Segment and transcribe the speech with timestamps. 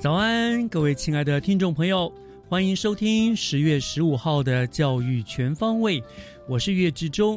[0.00, 2.12] 早安，各位亲爱的听众朋友，
[2.48, 6.00] 欢迎收听十月十五号的教育全方位。
[6.46, 7.36] 我是岳志忠。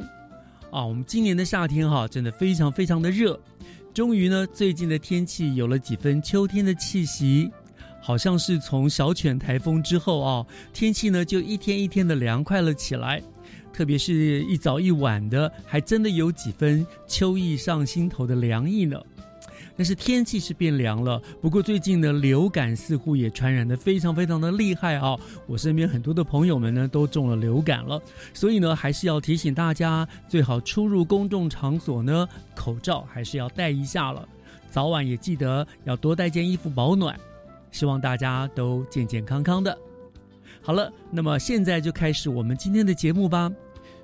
[0.70, 3.40] 啊，我们今年的夏天哈，真的非常非常的热。
[3.96, 7.50] 终于呢，最近的天气有了几分秋天的气息，
[8.00, 13.24] 好像是从小犬台风之后啊，天气呢就一天一天的凉快了起来。
[13.74, 19.02] 特别是一早一晚的，还真的有几分秋意上心头的凉意呢。
[19.78, 25.18] 但是天气是变凉了，不过最近的流感似乎也传染的非常非常的厉害啊！
[25.48, 28.02] 我身边很多的朋友们呢都中了流感了，
[28.34, 34.28] 所以呢还是要提醒大家，最好出入公众场所呢口罩还是要戴一下了，
[34.70, 37.20] 早晚也记得要多带件衣服保暖。
[37.72, 39.78] 希望大家都健健康康的。
[40.62, 43.52] 好了，那么现在就开始我们今天的节目吧。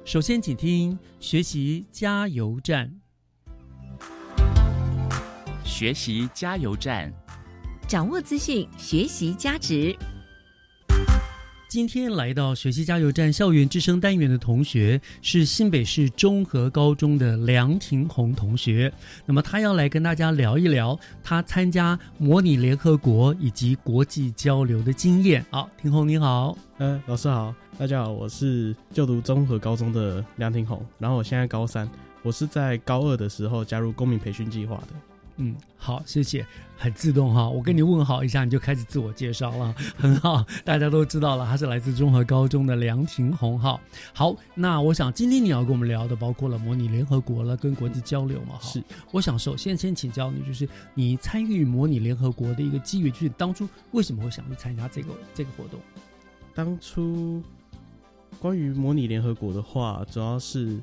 [0.05, 3.06] 首先，请听学习加油站。
[5.77, 7.13] 学习加油站，
[7.87, 9.95] 掌握资讯，学习加值。
[11.69, 18.91] 今天来到学习加油站校园之声单元的同学是新北市中和高中的梁庭红同学。
[19.23, 25.45] 那么他要来跟大家聊一聊他参加模拟联合国以及国际交流的经验。
[25.51, 31.87] 好，庭红你好，呃，老师好，大家好，我是就读中和高中的梁庭红，然后我现在高三，
[32.23, 35.16] 我是在高二的时候加入公民培训计划的。
[35.37, 37.47] 嗯，好，谢谢，很自动哈。
[37.47, 43.79] 我跟你问好一下，你就开始自我介绍了， 很好，大家都知道了，他是来自综合高中的梁廷红哈。
[44.13, 48.57] 好，那我想今天你要跟我们聊的，包括了模拟联合国了，跟国际交流嘛。
[48.59, 55.79] 是，我想首先先请教你，就是你参与模拟联合国的一个机遇，就是当初为什么会想去参加这个这个活动？
[56.55, 57.43] 当初
[58.39, 60.79] 关于模拟联合国的话，主要是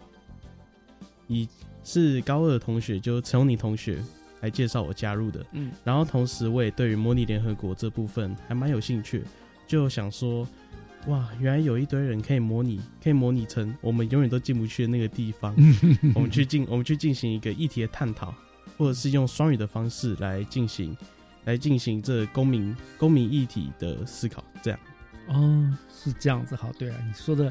[1.26, 1.48] 以
[1.82, 3.98] 是高二的同学，就陈永妮同学。
[4.44, 9.22] 来介绍我加入的，嗯，然后同时我也对于模拟联合国这部分还蛮有兴趣，
[9.66, 10.47] 就想说，
[11.06, 15.56] 哇，原来有一堆人可以模拟，可以模拟成我们永远都进不去的那个地方，
[16.15, 18.34] 我们去进，我们去进行一个议题的探讨，
[18.77, 20.94] 或者是用双语的方式来进行，
[21.47, 24.81] 来进行这公民公民议题的思考，这样，
[25.28, 27.50] 哦，是这样子，好，对啊，你说的。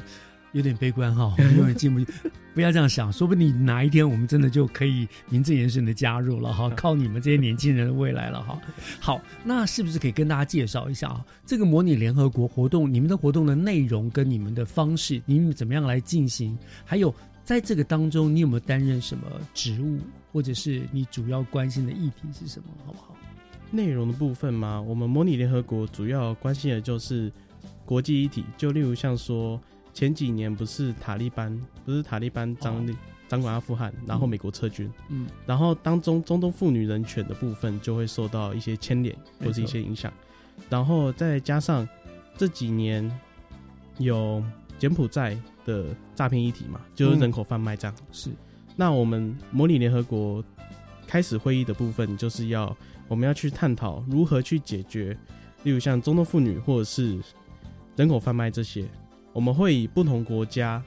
[0.54, 2.06] 有点悲观哈， 永远进不去。
[2.54, 8.56] 不要这样想，说不定哪一天我们真的就可以名正言顺的加入了哈，靠你们这些年轻人的未来了哈。
[9.00, 11.26] 好，那是不是可以跟大家介绍一下啊？
[11.44, 16.56] 这个模拟联合国活动，你们的活动的内容跟你们的方式，你们怎么样来进行？
[16.84, 19.98] 还有在这个当中，你有没有担任什么职务，
[20.32, 22.68] 或者是你主要关心的议题是什么？
[22.86, 23.16] 好不好？
[23.72, 24.80] 内容的部分吗？
[24.80, 27.32] 我们模拟联合国主要关心的就是
[27.84, 29.60] 国际议题，就例如像说。
[29.94, 32.84] 前几年不是塔利班，不是塔利班掌
[33.28, 40.12] 掌管阿富汗，然后美国撤军，嗯，然后当中中东妇女人权的部分就会受到一些牵连或者一些影响，
[40.68, 41.88] 然后再加上
[42.36, 43.08] 这几年
[43.98, 44.44] 有
[44.78, 48.30] 柬埔寨的诈骗议题嘛，就是人口贩卖这样，是。
[48.76, 50.44] 那我们模拟联合国
[51.06, 52.76] 开始会议的部分，就是要
[53.06, 55.16] 我们要去探讨如何去解决，
[55.62, 57.18] 例如像中东妇女或者是
[57.94, 58.84] 人口贩卖这些。
[59.34, 60.82] 我们会以不同国家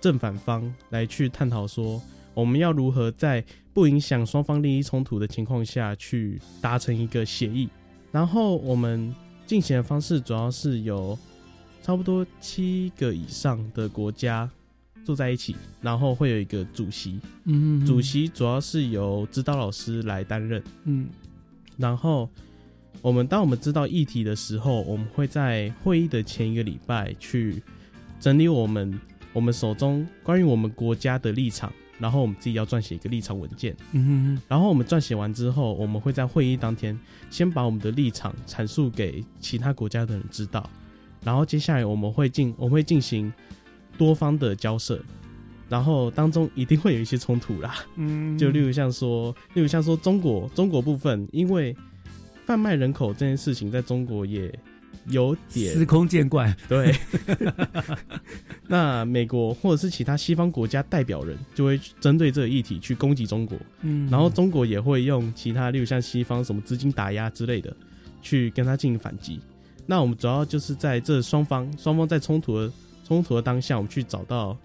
[0.00, 2.02] 正反方来去探讨，说
[2.34, 3.42] 我们要如何在
[3.72, 7.68] 不影响双方利益冲突的情况下去达成一个协议。
[8.12, 9.14] 然后我们
[9.46, 11.18] 进行的方式主要是由
[11.82, 14.50] 差不多七个以上的国家
[15.04, 21.08] 坐在一起，然后会有一个主席，嗯，主席主要是由指导老师来担任，嗯，
[21.76, 22.28] 然后
[23.02, 27.62] 我们当我们知道议题的时候，我们会在会议的前一个礼拜去
[28.24, 28.98] 整理我们
[29.34, 36.98] 我们手中关于我们国家的立场，然后我们自己要撰写一个立场文件，嗯然后我们撰写完之后，我们会在会议当天
[37.28, 40.70] 先把我们的立场阐述给其他国家的人知道，
[41.22, 43.30] 然后接下来我们会进我们会进行
[43.98, 44.98] 多方的交涉，
[45.68, 51.76] 然后当中一定会有一些冲突啦，嗯，就例如像说，例如像说中国中国部分，因为
[52.46, 54.50] 贩卖人口这件事情在中国也
[55.08, 56.94] 有点司空见惯，对，
[58.66, 67.74] 那美国或者是其他西方国家代表人就会针对这个议题去攻击中国，嗯，然后中国也会用其他，例如像西方什么资金打压之类的，
[68.22, 69.40] 去跟他进行反击。
[69.86, 72.72] 那我们主要就是在这双方双方在冲突的
[73.06, 74.56] 冲突的当下，我们去找到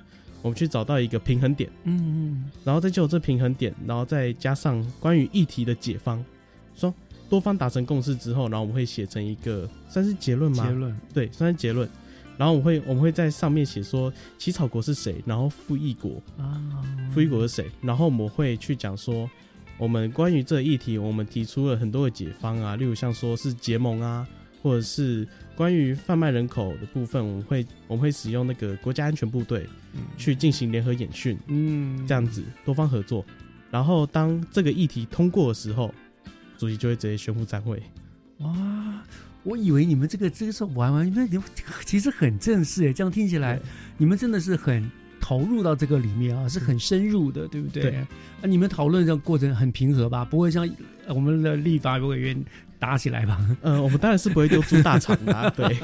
[0.42, 2.50] 我们去找到一个平衡点，嗯嗯。
[2.64, 6.24] 然后再就这平衡点，然后再加上关于议题的解方，
[6.74, 6.94] 说
[7.30, 10.66] 多方达成共识之后，然后我们会写成一个算是结论吗？
[10.66, 11.88] 结论，对，算是结论。
[12.38, 16.60] 然后我们会我们会在上面写说起草国是谁，然后复议国啊，
[17.14, 19.30] 复议国是谁，然后我们会去讲说
[19.78, 24.26] 我们关于这个议题，我们提出了很多的解方啊，例如像说是结盟啊，
[24.64, 29.68] 或者是关于贩卖人口的部分，我们会我们会使用那个国家安全部队
[30.18, 33.26] 去进行联合演训，嗯，这样子多方合作。
[33.70, 35.94] 然后当这个议题通过的时候，
[36.60, 37.82] 主席就会直接宣布散会。
[38.40, 39.02] 哇，
[39.44, 41.44] 我以为你们这个这个是玩玩，因为你们
[41.86, 43.58] 其实很正式诶，这样听起来
[43.98, 44.92] 你们真的是很
[45.22, 47.84] 投入到这个里面啊，是很深入的，对不对？
[47.84, 48.08] 对啊，
[48.44, 50.26] 你们讨论的过程很平和吧？
[50.26, 50.70] 不会像
[51.08, 52.46] 呃我们的立法委员
[52.78, 53.40] 打起来吧？
[53.62, 55.78] 呃，我们当然是不会丢猪大肠的、啊，对。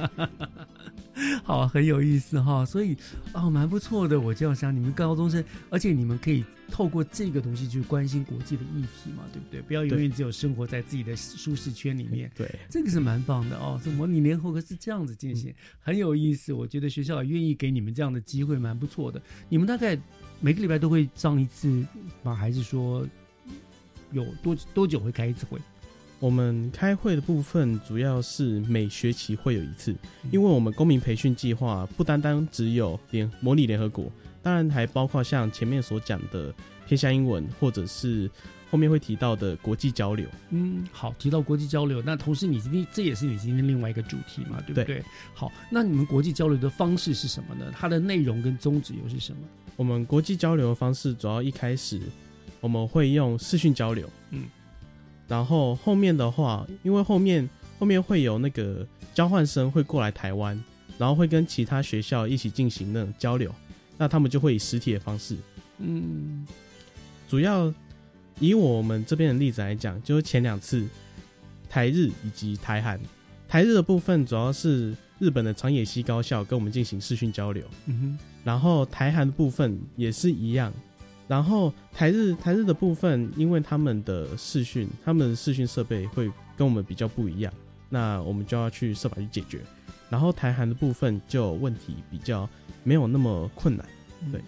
[1.44, 2.96] 好，很有意思哈，所以
[3.34, 4.20] 哦，蛮不错的。
[4.20, 9.62] 我这样想，你们高中生，而且你们可以透过这个东西去关心国际的议题嘛，对不对？
[9.62, 12.32] 不要永远只有生活在自己的舒适圈里面。
[12.36, 13.80] 对，这个是蛮棒的哦。
[13.84, 16.54] 这模拟联合国是这样子进行，很有意思。
[16.54, 19.22] 我觉得学校也愿意给你们这样的机会，蛮不错的。
[19.50, 19.98] 你们大概
[20.40, 21.86] 每个礼拜都会上一次
[22.24, 22.36] 吗？
[22.36, 23.08] 还是说
[24.12, 25.60] 有多多久会开一次会？
[26.20, 29.96] 我们开会的部分主要是每学期会有一次，
[30.32, 36.54] 因为我们公民培训计划不单单只有联模拟联合国，当然还包括像前面所讲的
[36.88, 38.30] 偏向英文，或者是
[38.72, 40.26] 后面会提到的国际交流。
[40.52, 44.86] 嗯，好，提到国际交流，那同时你今天这也是你今天另外一个主题嘛，对不对？
[44.86, 45.04] 对
[45.34, 47.72] 好，那你们国际交流的方式是什么呢？
[47.76, 49.40] 它的内容跟宗旨又是什么？
[49.76, 52.02] 我们国际交流的方式主要一开始
[52.62, 54.46] 我们会用视讯交流，嗯，
[55.28, 57.50] 然后后面的话，因为后面
[57.80, 60.62] 后面会有那个交换生会过来台湾，
[60.98, 63.54] 然后会跟其他学校一起进行那种交流，
[63.98, 65.36] 那他们就会以实体的方式，
[65.80, 66.46] 嗯
[67.28, 67.74] 主要
[68.40, 70.88] 以我们这边的例子来讲，就是前两次
[71.68, 73.00] 台日以及台韩，
[73.48, 77.64] 台日的部分主要是日本的长野西高校跟我们进行视讯交流。
[77.88, 80.72] 嗯哼然后台韩的部分也是一样，
[81.28, 87.52] 然后台日台日的部分，因为他们的视讯，他们的视讯设备会跟我们比较不一样，
[87.90, 89.62] 那我们就要去设法去解决。
[90.10, 92.48] 然后台韩的部分就问题比较
[92.84, 93.84] 没有那么困难，
[94.22, 94.42] 哼，对，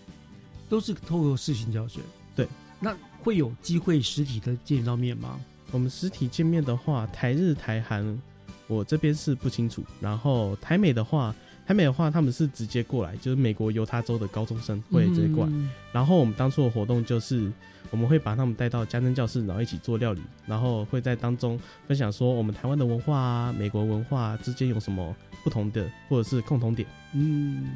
[0.70, 2.00] 都是透过视讯教学。
[2.36, 2.48] 对，
[2.80, 5.40] 那会有机会实体的见到面吗？
[5.72, 8.22] 我们实体见面的话，台日台韩
[8.68, 11.34] 我这边是不清楚，然后台美的话。
[11.68, 17.52] 台美的话，他们是直接过来，就是美国犹他州的高中生会直接过来，嗯然后我们当初的活动就是，
[17.92, 26.88] 我们会把他们带到家政教室，然后一起做料理，然后会在当中分享说我们台湾的文化啊、美国文化、啊、之间有什么不同的，或者是共同点。
[27.14, 27.68] 嗯，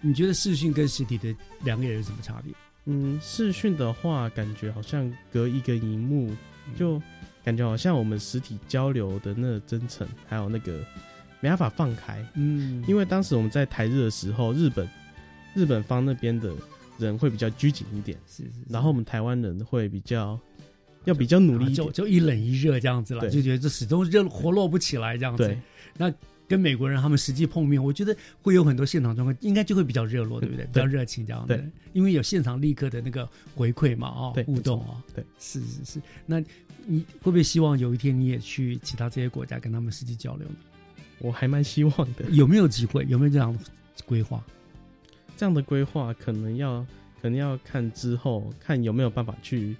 [0.00, 1.32] 你觉得视讯跟实体的
[1.62, 2.52] 两个人有什么差别？
[2.86, 6.34] 嗯，视讯的话，感觉好像隔一个荧幕，
[6.76, 7.00] 就
[7.44, 10.80] 感觉好像我们实体交流的那个真诚，还有那个
[11.40, 12.24] 没办法放开。
[12.34, 14.88] 嗯，因为当时我们在台日的时候，日本
[15.54, 16.52] 日本方那边的
[16.98, 18.18] 人会比较拘谨一点。
[18.26, 20.38] 是是是然后我们台湾人会比较
[21.04, 25.56] 要比较努力一点，就就一冷一热这样子了，对就觉得这始终热活络不起来这样子。
[25.98, 26.14] 对，
[26.46, 30.66] 跟美国人他们实际碰面，我觉得会有很多现场状况，应该就会比较热络，对不对？
[30.66, 36.02] 比较热情这样子对，因为有现场立刻的那个回馈嘛，哦对，互动哦，对，是是是。
[36.26, 36.40] 那
[36.86, 40.54] 你会不会希望有一天你也去其他这些国家跟他们实际交流呢？
[41.20, 42.24] 我还蛮希望的。
[42.30, 43.04] 有没有机会？
[43.08, 43.58] 有没有这样的
[44.04, 44.42] 规划？
[45.36, 46.84] 这样的规划可能要
[47.22, 49.74] 可能要看之后看有没有办法去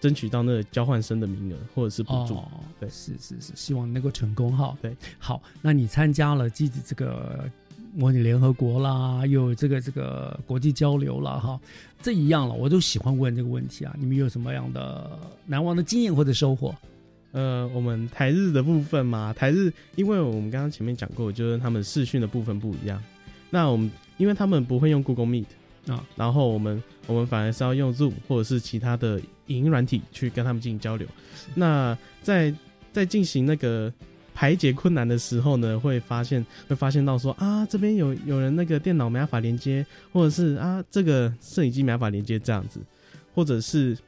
[0.00, 2.34] 争取到那个交换生的名额或者是补助。
[2.34, 4.76] 哦，对是是是，希望能够成功哈。
[4.82, 7.48] 对，好，那你参加了自己这个
[7.94, 11.60] 模拟联合国啦，又有这个这个国际交流啦，哈，
[12.02, 13.96] 这一样了，我都喜欢问这个问题啊。
[13.98, 16.74] 你们有什么样的难忘的经验或者收获？
[17.34, 23.02] 呃，我们台日的部分嘛，台日，因为我们刚刚前面讲过，就是他们视讯的部分不一样。
[23.50, 25.46] 那我们因为他们不会用 Google Meet
[25.88, 31.08] 啊，然后我们我们反而是要用 Zoom 或者是其他的影音软体去跟他们进行交流。
[31.56, 32.54] 那在
[32.92, 33.92] 在进行那个
[34.32, 42.78] 排解困难的时候呢，会发现会发现到说啊，这边有有人那个电脑没办法连接，或者是啊这个摄影机没办法连接这样子，
[43.34, 43.98] 或者是。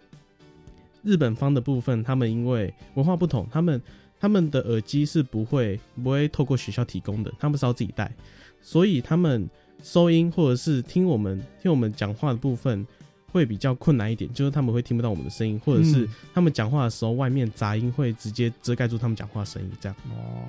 [1.06, 3.80] 日本方的部分，他们因为文化不同，他们
[4.18, 8.12] 他们的耳机是不会不会透过学校提供的，他们是要自己带，
[8.60, 9.48] 所以他们
[9.84, 12.84] 收音或者是听我们听我们讲话的部分
[13.30, 20.42] 会比较困难一点，就是他们会听不到我们的声音，或者是他们讲话的时候外面杂音会直接遮盖住他们讲话声音，这样哦，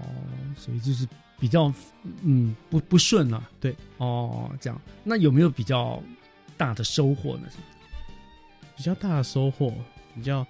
[0.56, 1.08] 所以就是
[1.40, 1.72] 比较
[2.24, 6.02] 嗯不不顺啊，对哦这样，那有没有比较
[6.58, 7.44] 大的收获呢？
[8.76, 9.72] 比较大的收获。
[10.18, 10.46] 比较，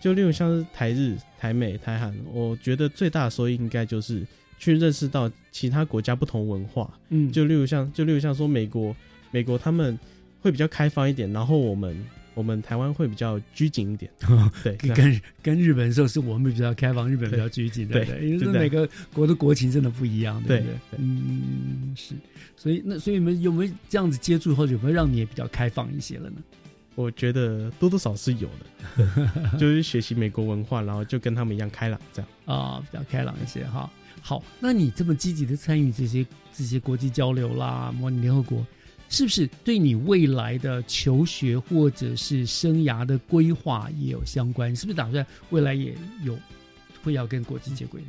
[0.00, 4.26] 就例如像是台日、台美、台韩，我觉得最大的收益应该就是
[4.58, 6.92] 去认识到其他国家不同文化。
[7.10, 8.94] 嗯，就例如像，就例如像说美国，
[9.30, 9.98] 美国他们
[10.40, 11.96] 会比较开放一点，然后我们
[12.34, 14.10] 我们台湾会比较拘谨一点。
[14.64, 18.28] 对，跟跟日本的时候是我们比较开放，日本比较拘谨，对对？
[18.28, 20.74] 因为每个国的国情真的不一样，对不对？
[20.98, 22.14] 嗯，是。
[22.56, 26.36] 所以那所以你们有没有这样子接触，或者有没有让你也比较开放一些了呢？
[26.94, 29.08] 我觉得多多少是有的，
[29.58, 33.90] 就是学习美国文化，然后就跟他们一样开朗，这样啊，比较开朗一些哈。
[34.20, 38.64] 好，那你这么积极的参与这些这些国际交流啦，模拟联合国，
[39.08, 44.76] 是不是对你未来的求学或者是生涯的规划也有相关？
[44.76, 46.38] 是不是打算未来也有
[47.02, 48.08] 会要跟国际接轨呢？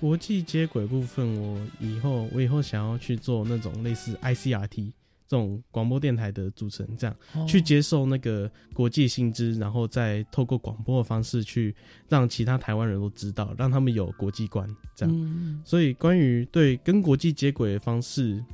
[0.00, 4.92] 国际接轨部分，我以后我以后想要去做那种类似 ICRT。
[5.32, 11.74] 这种广播电台的主持人，这样去接受那个国际薪资，然后再透过广播的方式去
[12.06, 15.62] 让其他台湾人都知道，让他们有国际观，这样。
[15.64, 18.44] 所以关于对跟国际接轨的方式，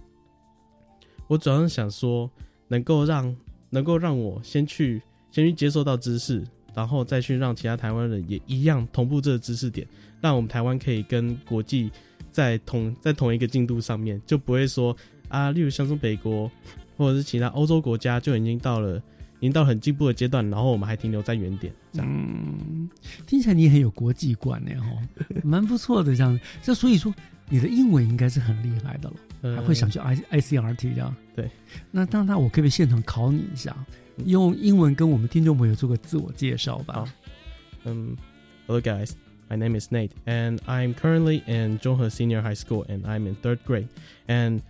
[1.26, 2.30] 我主要是想说，
[2.68, 3.36] 能够让
[3.70, 9.84] 能够让我先去先去接受到知识，然后再去让其他台湾人也一样同步这个知识点，
[10.20, 11.90] 让我们台湾可以跟国际
[12.30, 14.96] 在同在同一个进度上面，就不会说。
[15.28, 16.50] 啊，例如像是北国，
[16.96, 18.96] 或者是其他欧洲国家，就已经到了，
[19.40, 21.72] 已经到很进步的阶段，然后我们还停留在原点。
[21.94, 22.88] 嗯，
[23.26, 24.88] 听起来你很有国际观呢，哈，
[25.44, 26.38] 蛮不错的这样。
[26.62, 27.14] 这所以说，
[27.48, 29.10] 你的英文应该是很厉害的
[29.42, 31.14] 了，还会想去 I I C R T 这样。
[31.34, 31.50] 对，
[31.90, 33.76] 那当然，我可不可以现场考你一下，
[34.24, 37.04] 用英文跟我们听众朋友做个自我介绍吧。
[37.84, 38.16] 嗯
[38.66, 39.12] ，Hello guys,
[39.48, 43.36] my name is Nate, and I'm currently in Zhonghe Senior High School, and I'm in
[43.36, 43.88] third grade,
[44.26, 44.60] and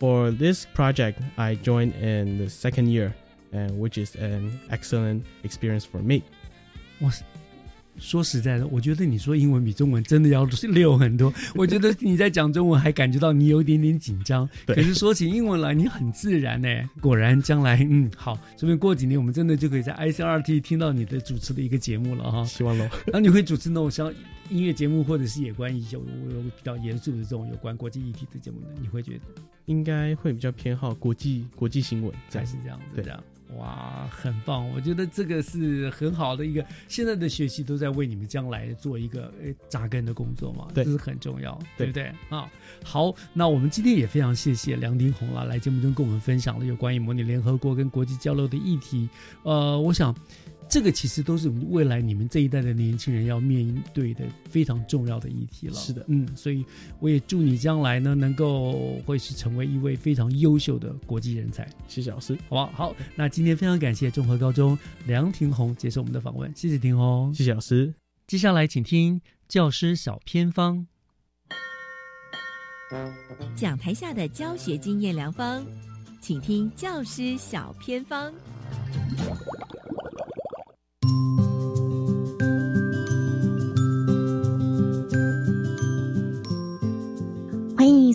[0.00, 3.12] For this project, I joined in the second year,
[3.52, 6.22] and which is an excellent experience for me.
[7.00, 7.10] 我
[7.98, 11.30] 说实在的，我觉得你说英文比中文真的要溜很多。
[11.54, 16.68] 我觉得你在讲中文还感觉到你有一点点紧张，可是说起英文来你很自然呢。
[17.02, 22.42] 果然，将来嗯好，说不定过几年我们真的就可以在 ICRT 听到你的主持的一个节目了哈。
[22.46, 22.88] 希望喽。
[23.12, 24.10] 那你会主持那种像？
[24.50, 28.66] 音乐节目或者是有关有有比较严肃的这种有关国际议题的节目呢？
[28.80, 29.20] 你会觉得
[29.66, 33.00] 应该会比较偏好国际国际新闻，才是这样子。
[33.00, 33.12] 对，
[33.56, 34.68] 哇，很棒！
[34.70, 42.50] 我觉得这个是很好的一个现在的学习都在为你们将来做一个诶扎根的工作嘛，这是很重要，对不对啊？
[42.84, 49.08] 好，那我们今天也非常谢谢梁丁红啊，来节目中跟我们分享了有关于模拟联合国跟国际交流的议题。
[49.44, 50.14] 呃，我想。
[50.70, 55.74] 这个其实都是未来你们这一代的年轻人要面对的非常重要的议题了。
[55.74, 56.64] 是的，嗯，所以
[57.00, 61.68] 我也祝你将来呢能够会是成为一位非常优秀的国际人才。
[61.88, 62.70] 谢谢老师，好不好？
[62.72, 67.92] 好，那今天非常感谢综合高中梁庭红接受我们的访问，谢谢廷红，谢谢老师。
[68.28, 70.86] 接下来请听教师小偏方，
[73.56, 75.66] 讲台下的教学经验良方，
[76.20, 78.32] 请听教师小偏方。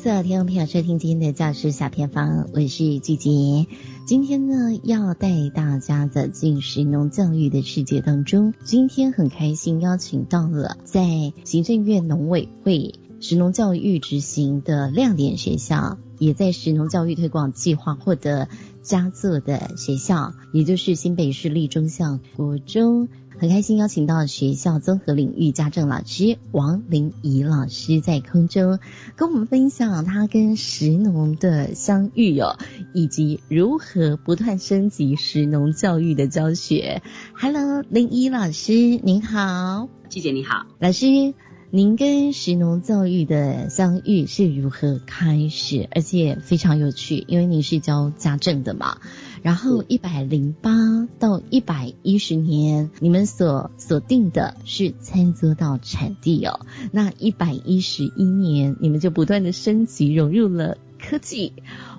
[0.05, 3.65] 欢迎所有听众朋友收听今天的教师小偏方，我是季杰。
[4.05, 8.53] 今天呢，要带大家走进实农教育的世界当中。
[8.63, 18.47] 今天很开心邀请到了在行政院农委会实农教育执行的亮点学校，也在实农教育推广计划获得
[18.83, 23.07] 佳作的学校，也就是新北市立中校国中。
[23.37, 28.79] 很开心邀请到学校综合领域家政老师王玲仪老师在空中
[29.17, 32.57] 跟我们分享他跟石农的相遇哦，
[32.93, 37.01] 以及如何不断升级石农教育的教学。
[37.33, 41.33] Hello，玲仪老师您好，季姐你好，老师。
[41.71, 45.89] 您跟石农教育的相遇是如何开始？
[45.91, 48.99] 而且非常有趣，因为您是教家政的嘛。
[49.45, 56.61] 然后一百零八到一百一十年，你们所锁定的是餐桌到产地哦。
[56.91, 61.53] 那一百一十一年，你们就不断的升级，融入了科技。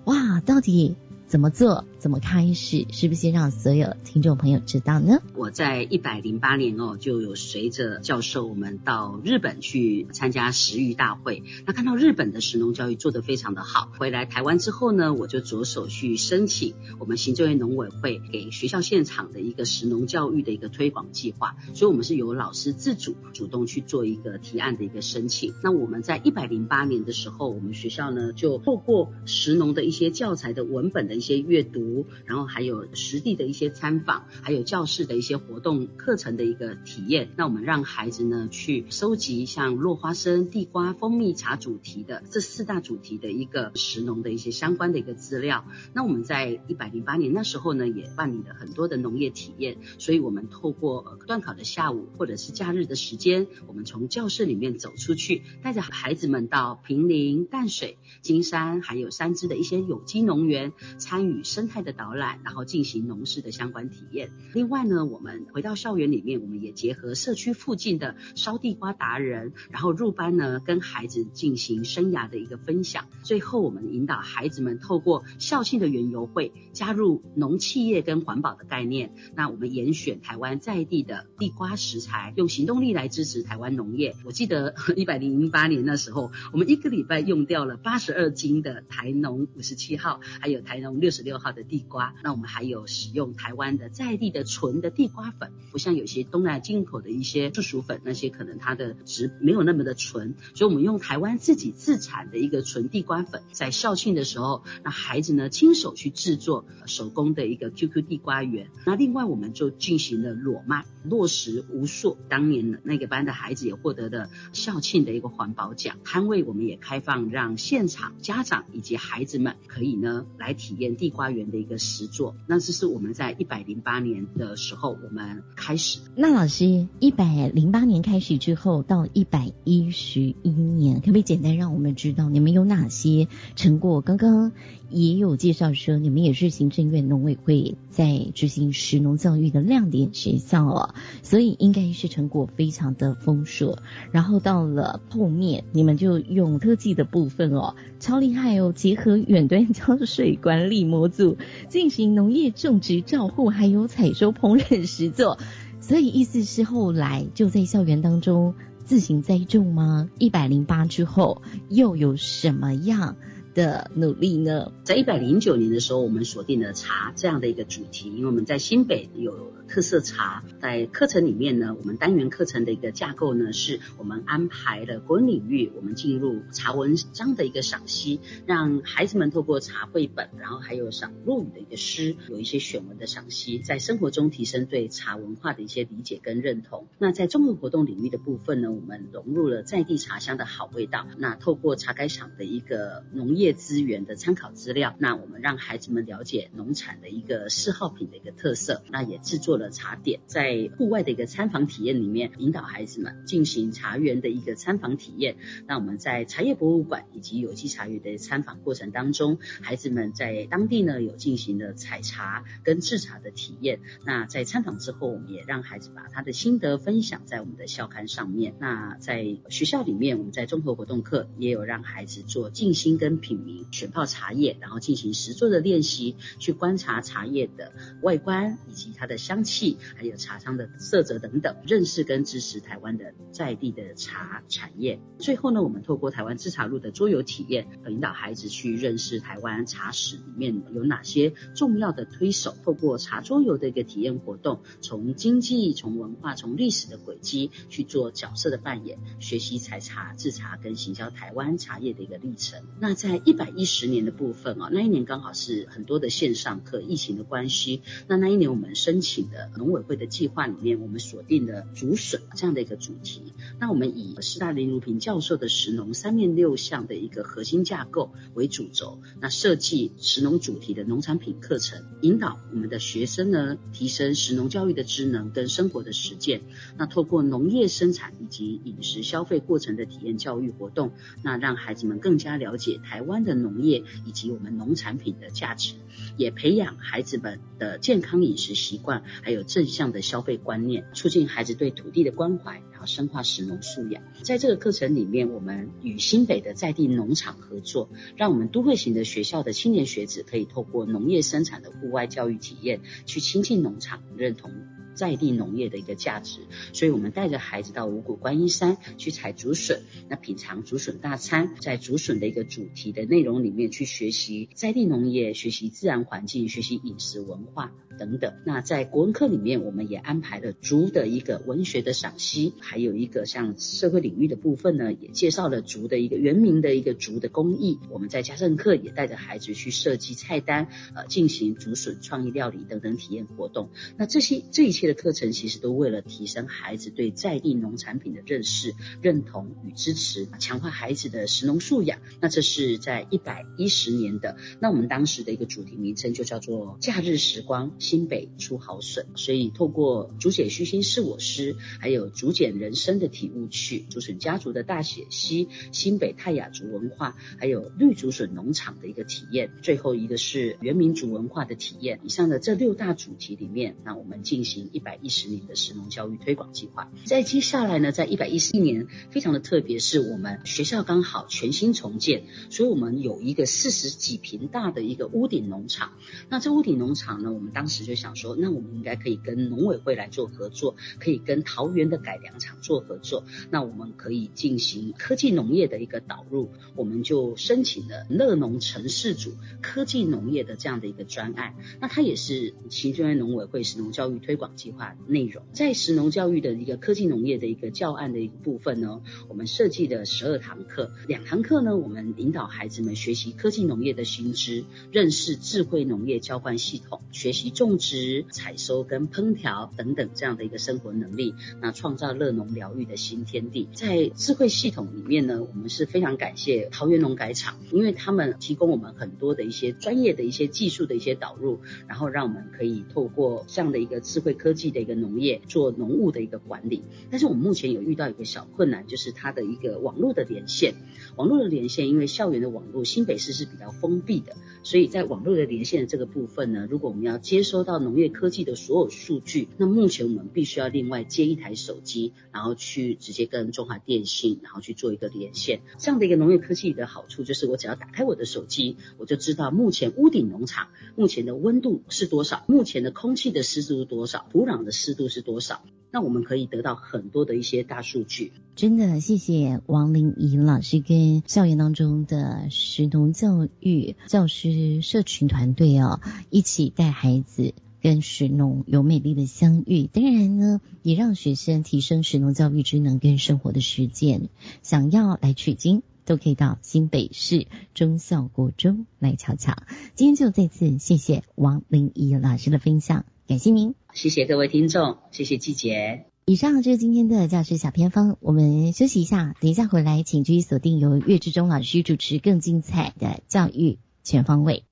[0.07, 0.97] 哇，到底？
[1.27, 1.85] 怎么做？
[1.99, 2.87] 怎么开始？
[2.93, 5.21] 是不是先让所有听众朋友知道呢？
[5.35, 11.43] 我在一百零八年哦，就有随着教授我们到日本去参加食育大会。
[11.67, 21.57] 那看到日本的食农教育做得非常的好，回来台湾之后呢，我就着手去申请我们行政院农委会给学校现场的一个食农教育的一个推广计划。
[21.75, 25.53] 所以，我们是由老师自主主动去做一个提案的一个申请。
[25.65, 31.16] 那我们在一百零八年的时候，我们学校呢就透过食农的一些教材的文本的。
[31.17, 37.31] 一些阅读，然后还有实地的一些参访，还有教室的一些活动课程的一个体验。
[37.37, 45.65] 那我们让孩子呢去收集像落花生、地瓜、蜂蜜茶主题的这四大主题的一个食农的一些相关的一个资料。
[45.95, 49.79] 那我们在一百零八年那时候呢，也办理了很多的农业体验。
[49.99, 60.73] 所以我们透过断考的下午或者是假日的时间，我们从教室里面走出去，带着孩子们到平林、淡水、金山还有三支的一些有机农园。
[61.07, 64.33] 参与生态的导览，然后进行农事的相关体验。
[64.53, 73.07] 另外呢，我们回到校园里面，我们也结合社区附近的烧地瓜达人，然后入班呢，跟孩子进行生涯的一个分享。
[73.23, 79.15] 最后，我们引导孩子们透过校庆的园游会，加入农企业跟环保的概念。
[79.37, 84.17] 那我们严选台湾在地的地瓜食材，用行动力来支持台湾农业。
[84.25, 90.96] 我记得一百零八年那时候，我们一个礼拜用掉了八十二斤的台农五十七号，还有台农。
[91.01, 108.71] 六十六号的地瓜，那我们还有使用台湾的在地的纯的地瓜粉，不像有些东南亚进口的一些树薯粉，那些可能它的值没有那么的纯，所以我们用台湾自己自产的一个纯地瓜粉，在校庆的时候，让孩子呢亲手去制作手工的一个 QQ 地瓜圆。
[108.87, 115.99] 那另外我们就进行了裸卖，落实无数，当年那个班的孩子也获得了校庆的一个环保奖。
[116.05, 120.86] 摊位我们也开放，让现场家长以及孩子们可以呢来体验。
[120.95, 125.99] 地花园的一个实作，那这是我们在一百零八年的时候我们开始。
[126.15, 134.01] 那老师，一百零八年开始之后到一百一十一年，可不可以简单让我们知道你们有哪些成果？
[134.03, 134.53] 刚刚
[134.89, 143.81] 也有介绍说，你们也是行政院农委会在执行食农教育的亮点学校哦，所以应该是成果非常的丰硕。
[144.13, 150.87] 然后到了后面，你们就用科技的部分哦，超厉害哦，结合远端浇水管理。
[150.87, 151.37] 模组
[151.69, 155.37] 进行农业种植照护，还有采收烹饪实作，
[155.81, 160.09] 所以意思是后来就在校园当中自行栽种吗？
[160.17, 163.17] 一百零八之后又有什么样？
[163.57, 169.33] 的努力呢，在一百零九年的时候，我们锁定了茶这样的一个主题，因为我们在新北有
[169.69, 186.87] 特色茶，在课程里面呢，我们单元课程的一个架构呢，是我们安排了国文领域，我们进入茶文章的一个赏析，让孩子们透过茶绘本，然后还有赏落语的一个诗，有一些选文的赏析，在生活中提升对茶文化的一些理解跟认同。
[186.99, 193.57] 那在综合活动领域的部分呢，我们融入了在地茶香的好味道，那透过茶改厂的一个农业。
[193.57, 205.37] 资源的参考资料，那我们让孩子们了解农产的一个嗜好品的一个特色，那也制作了茶点，在户外的一个参访体验里面，引导孩子们进行茶园的一个参访体验。
[205.67, 213.81] 那我们在茶叶博物馆以及有机茶园的参访过程当中，孩子们在当地呢有进行了采茶跟制茶的体验。
[214.05, 218.55] 那在参访之后，我们也让孩子把他的心得分享在我们的校刊上面。
[218.61, 223.67] 那在学校里面，我们在综合活动课也有让孩子做静心跟品茗。
[223.73, 235.01] 选泡茶叶，然后进行实作的练习，去观察茶叶的外观以及它的香气，还有茶汤的色泽等等，认识跟支持台湾的在地的茶产业。
[235.19, 242.55] 最后呢，我们透过台湾制茶路的桌游体验，引导孩子去认识台湾茶史里面有哪些重要的推手。
[242.65, 252.61] 透过茶桌游的一个体验活动，从经济、从文化、从历史的轨迹去做角色的扮演，学习采茶、制茶跟行销台湾茶叶的一个历程。
[252.81, 263.33] 那在一百一十年的部分啊，那一年刚好是很多的线上课，疫情的关系，那那一年我们申请的农委会的计划里面，我们锁定的竹笋这样的一个主题。
[263.59, 276.43] 那我们以师大林如平教授的食农三面六项的一个核心架构为主轴，那设计食农主题的农产品课程，引导我们的学生呢提升食农教育的职能跟生活的实践。
[276.77, 285.75] 那透过农业生产以及饮食消费过程的体验教育活动，那让孩子们更加了解台湾的农业以及我们农产品的价值，
[286.17, 294.05] 也培养孩子们的健康饮食习惯，还有正向的消费观念，促进孩子对土地的关怀，然后深化食农素养。
[294.23, 304.53] 在这个课程里面，我们与新北的在地农场合作，让我们都会型的学校的青年学子可以透过农业生产的户外教育体验，去亲近农场，认同。
[304.97, 306.41] 在地农业的一个价值，
[306.73, 318.33] 所以我们带着孩子到五谷观音山去采竹笋，那品尝竹笋大餐，在竹笋的一个主题的内容里面去学习在地农业，学习自然环境，学习饮食文化等等。
[318.47, 327.79] 那在国文课里面，我们也安排了竹的一个文学的赏析，还有一个像社会领域的部分呢，也介绍了竹的一个原名的一个竹的工艺。
[327.91, 333.69] 我们在家政课也带着孩子去设计菜单，呃，进行竹笋创意料理等等体验活动。
[333.99, 334.86] 那这些这一切。
[334.87, 341.99] 的课程其实都为了提升孩子对在地农产品的认识、认同与支持，强化孩子的食农素养。
[342.21, 349.07] 那这是在一百一十年的，那我们当时的一个主题名称就叫做“假日时光新北出好笋”。
[349.17, 362.01] 所以透过竹简虚心是我师，还有竹简人生的体悟趣、竹笋家族的大写溪、新北泰雅族文化，还有绿竹笋农场的一个体验，最后一个是原民族文化的体验。
[362.05, 364.71] 以上的这六大主题里面，那我们进行。
[364.77, 375.93] 一百一十年的石农教育推广计划，在接下来呢，在一百一十一年，非常的特别，是我们学校刚好全新重建，所以我们有一个四十几平大的一个屋顶农场。
[376.29, 391.55] 那这屋顶农场呢，我们当时就想说，那我们应该可以跟农委会来做合作，可以跟桃园的改良厂做合作，那我们可以进行科技农业的一个导入，我们就申请了乐农城市组科技农业的这样的一个专案。
[391.81, 394.55] 那它也是行政院农委会石农教育推广。
[394.57, 413.69] 计计划内容在石农教育的一个科技农业的一个教案的一个部分呢，我们设计的十二堂课，两堂课呢，我们引导孩子们学习科技农业的新知，认识智慧农业浇灌系统，学习种植、采收跟烹调等等这样的一个生活能力，那创造乐农疗愈的新天地。
[413.73, 424.46] 在智慧系统里面呢，我们是非常感谢桃园农改厂，因为他们提供我们很多的一些专业的一些技术的一些导入，然后让我们可以透过这样的一个智慧科。
[424.47, 430.75] 科技的一个农业做农务的一个管理，但是我们目前有遇到一个小困难，就是它的一个网络的连线。
[431.17, 445.61] 网络的连线，因为校园的网络新北市是比较封闭的，所以在网络的连线的这个部分呢，如果我们要接收到农业科技的所有数据，那目前我们必须要另外接一台手机，然后去直接跟中华电信，然后去做一个连线。
[445.79, 454.27] 这样的一个农业科技的好处就是，我只要打开我的手机，我就知道目前屋顶农场目前的温度是多少，目前的空气的湿度是多少。
[454.33, 455.63] 土壤的湿度是多少？
[455.97, 458.31] 那我们可以得到很多的一些大数据。
[458.55, 469.87] 真的，谢谢王玲怡老师跟校园当中的石农教育教师社群团队哦，一起带孩子跟石农有美丽的相遇。
[469.87, 474.29] 当然呢，也让学生提升石农教育职能跟生活的实践。
[474.63, 479.57] 想要来取经，都可以到新北市中校国中来瞧瞧。
[479.95, 483.07] 今天就再次谢谢王玲怡老师的分享。
[483.29, 486.07] 感谢您，谢谢各位听众，谢谢季姐。
[486.27, 494.63] 以上就是今天的教师小偏方，我们休息一下，等一下回来，请继续锁定由岳志忠老师主持更精彩的教育全方位。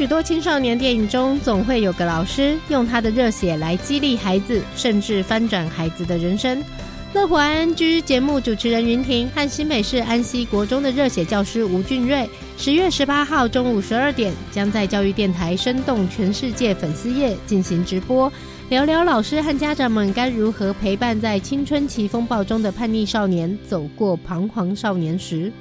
[0.00, 6.64] 许多青少年电影中，总会有个老师用他的热血来激励孩子，甚至翻转孩子的人生。
[7.12, 18.32] 乐活安居节目主持人云婷和新北市安溪国中的热血教师吴俊瑞，十月十八号中午十二点，将在教育电台生动全世界粉丝页进行直播，
[18.70, 25.52] 聊聊老师和家长们该如何陪伴在青春期风暴中的叛逆少年走过彷徨少年时。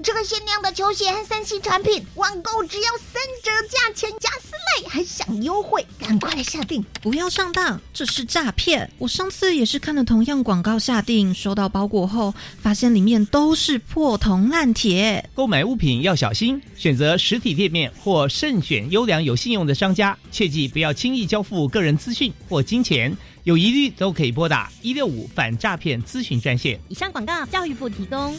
[0.00, 6.84] 哇，这个限量的球鞋和三 C 产品，网购只要三折价钱加四类，还享优惠，赶快来下定！
[7.02, 8.90] 不要上当，这是诈骗！
[8.98, 15.28] 我上次也是看了同样广告下定，收到包裹后，发现里面都是破铜烂铁。
[15.34, 23.14] 购买物品要小心，选择实体店面或慎选优良有信用的商家，切记不要轻易交付个人资讯或金钱。
[23.44, 26.78] 有疑虑都可以拨打一六五反诈骗咨询专线。
[26.88, 28.38] 以上广告，教育部提供。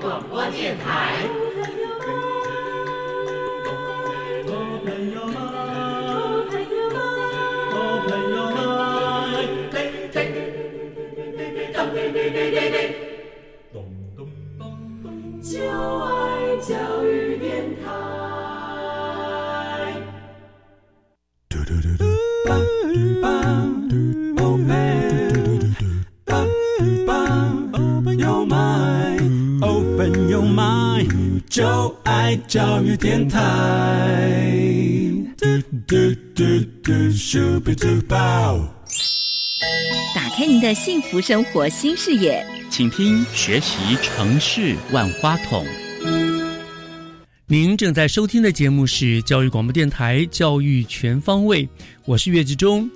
[0.00, 1.26] 广播电台。
[15.40, 18.07] 就爱教育电台。
[31.48, 33.40] 就爱教育电台。
[40.14, 45.64] 打开您的幸福生活新视野，请听学习城市万花筒。
[47.46, 51.64] 您正在收听的节目是教育广播电台《教育全方位》，
[52.04, 52.88] 我是岳志忠。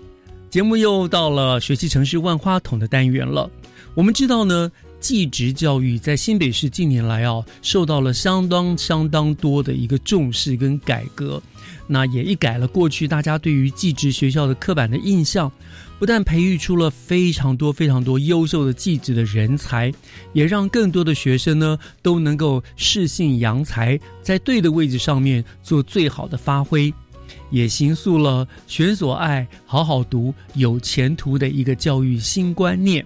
[0.51, 3.51] 节目又到了学习城市万花筒的单元了。
[3.95, 4.71] 我们知道呢。
[5.03, 11.43] 技职教育在新北市近年来啊，受到了相当相当多的一个重视跟改革，
[11.89, 15.51] 那也一改了过去大家对于技职学校的刻板的印象，
[15.99, 19.93] 不但培育出了非常多非常多优秀的技职的人才，
[20.33, 26.95] 也让更多的学生呢都能够适性扬才，在对的位置上面做最好的发挥，
[27.51, 33.05] 也形塑了选所爱、好好读、有前途的一个教育新观念。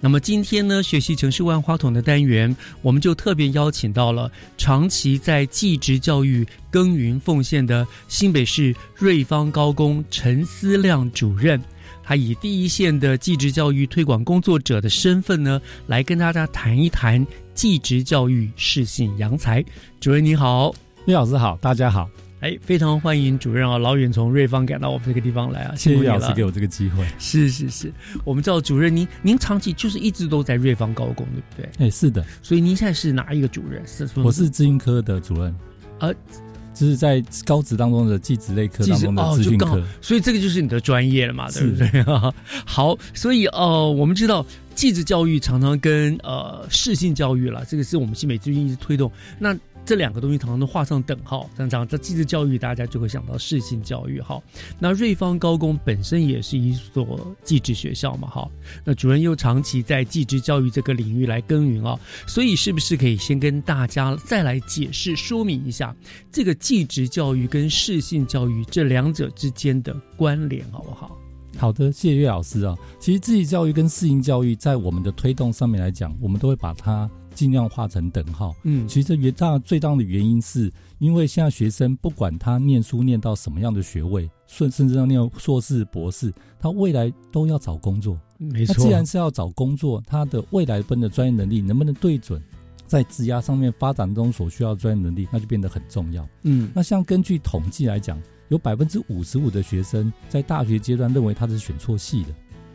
[0.00, 11.60] 那么今天呢，学习城市万花筒的单元，我们就特别邀请到了长期在技职教育耕耘奉献的新北市瑞芳高工陈思亮主任，
[12.04, 19.64] 他以第一线的技职教育推广工作者的身份呢，来跟大家谈一谈技职教育适性扬才。
[19.98, 20.72] 主任你好，
[21.06, 22.08] 叶老师好，大家好。
[22.40, 23.78] 哎，非常欢迎主任啊！
[23.78, 27.04] 老远从瑞芳赶到我们这个地方来啊，谢谢老师给我这个机会。
[27.18, 27.92] 是是是，
[28.24, 31.86] 我们知道主任您您长期就是一直都在瑞芳高工，对不对？
[31.86, 32.24] 哎，是的。
[32.40, 33.84] 所以您现在是哪一个主任？
[33.84, 35.52] 是我是资讯科的主任
[35.98, 36.12] 啊，
[36.72, 39.82] 就是在高职当中的技职类科当中的资讯科。
[40.00, 42.04] 所以这个就是你的专业了嘛，对不对？
[42.64, 44.46] 好，所以呃，我们知道
[44.76, 49.56] 技职教育常常跟呃适性教育了，这个是我们新美最近一直推动那。
[49.88, 54.20] 这两个东西常常都画上等号，常常，在技职教育，大家就会想到适性教育。
[54.20, 54.38] 哈，
[54.78, 58.46] 那瑞芳高工本身也是一所技职学校嘛，哈。
[58.84, 65.96] 那主任又长期在技职教育这个领域来耕耘啊，所以是不是可以先跟大家再来解释说明一下
[66.30, 71.16] 这个技职教育跟适性教育这两者之间的关联，好不好？
[71.56, 72.76] 好的，谢谢岳老师啊。
[73.00, 77.08] 其实，技职教育跟适性教育在我们的推动上面来讲，我们都会把它。
[77.38, 78.52] 尽量画成等号。
[78.64, 88.18] 嗯，其实原大最大的原因是因为现在学生不管他念书念到什么样的学位，甚甚至要念硕士、博士，他未来都要找工作。
[88.38, 92.42] 没错，他既然是要找工作，他的未来分的专业能力能不能对准
[92.88, 96.28] 在职涯上面发展中所需要专业能力，那就变得很重要。
[96.42, 102.30] 嗯，那像根据统计来讲，有百分之五十五的学生在大学阶段认为他是选错系的。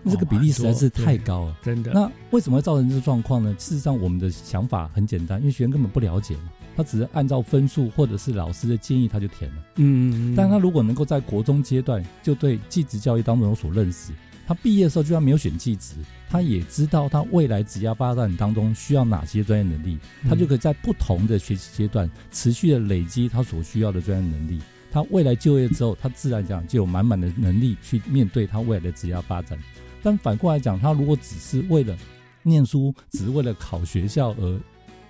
[0.09, 1.91] 这个比例实在是太高了，真的。
[1.93, 3.55] 那为什么会造成这个状况呢？
[3.57, 6.51] 事实上，我们的想法很简单，因为学生根本不了解嘛。
[6.75, 9.63] 他只是按照分数或者是老师的建议他就填了。
[9.75, 14.11] 嗯，但他如果能够在国中阶段就对技职教育当中有所认识，
[14.47, 15.93] 他毕业的时候就算没有选技职，
[16.29, 24.59] 他也知道他未来职业发展当中需要哪些专业能力，他就可以在不同的学习阶段持续的累积他所需要的专业能力。
[24.91, 29.57] 他未来就业之后，他自然讲就有满满的能力去面对他未来的职业发展。
[30.03, 31.97] 但反过来讲，他如果只是为了
[32.43, 34.59] 念书，只是为了考学校而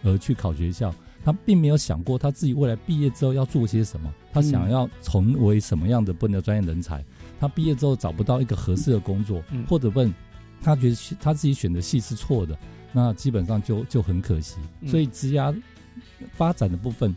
[0.04, 0.94] 而去考学校，
[1.26, 7.04] 他并没有想过他自己未来毕业之后要做些什么，他想要成为什么样的不能专业人才。
[7.40, 10.14] 他毕业之后找不到一个合适的工作，或者问
[10.62, 12.58] 他觉得他自己选的系是错的，
[12.92, 14.58] 那基本上就就很可惜。
[14.86, 15.54] 所以职涯
[16.34, 17.14] 发展的部分。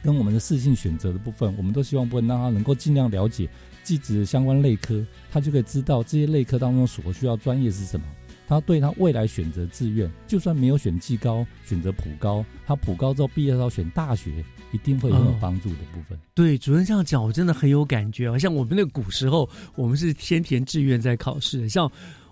[0.00, 3.50] 跟我们的适性选择的部分，我们都希望不能让他能够尽量了解
[3.88, 8.04] 技职相关类科，他就可以知道这些类科当中所需要专业是什么。
[8.46, 16.18] 他对他未来选择志愿，就算没有选技高，选择普高，他普高之后毕业之后选大学，一定会很有帮助的部分。
[16.34, 18.38] 对，主任这样讲，我真的很有感觉啊！
[18.38, 21.90] 像我们那个古时候，我们是先填志愿再考试，像。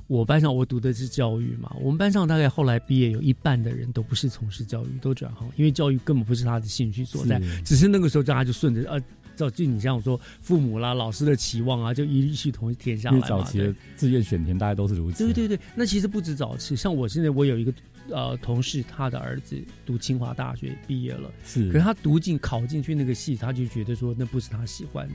[0.08, 9.02] 我班上我读的是教育嘛，我们班上大概后来毕业有一半的人都不是从事教育，都转行，因为教育根本不是他的兴趣所在，只是那个时候大家就顺着呃，
[9.36, 13.26] 照就你像我说父母啦、老师的期望啊，就一系统填下来嘛。
[13.28, 15.24] 早期的志愿选填大家都是如此。
[15.24, 17.72] 对对对，那其实不止早期，像我现在我有一个
[18.08, 25.14] 呃同事，他的儿子读清华大学毕业了，是，可是他读进考进去那个系，他就觉得说那不是他喜欢的。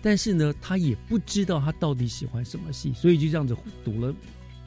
[0.00, 4.14] 但是呢，他也不知道他到底喜欢什么系，所以就这样子读了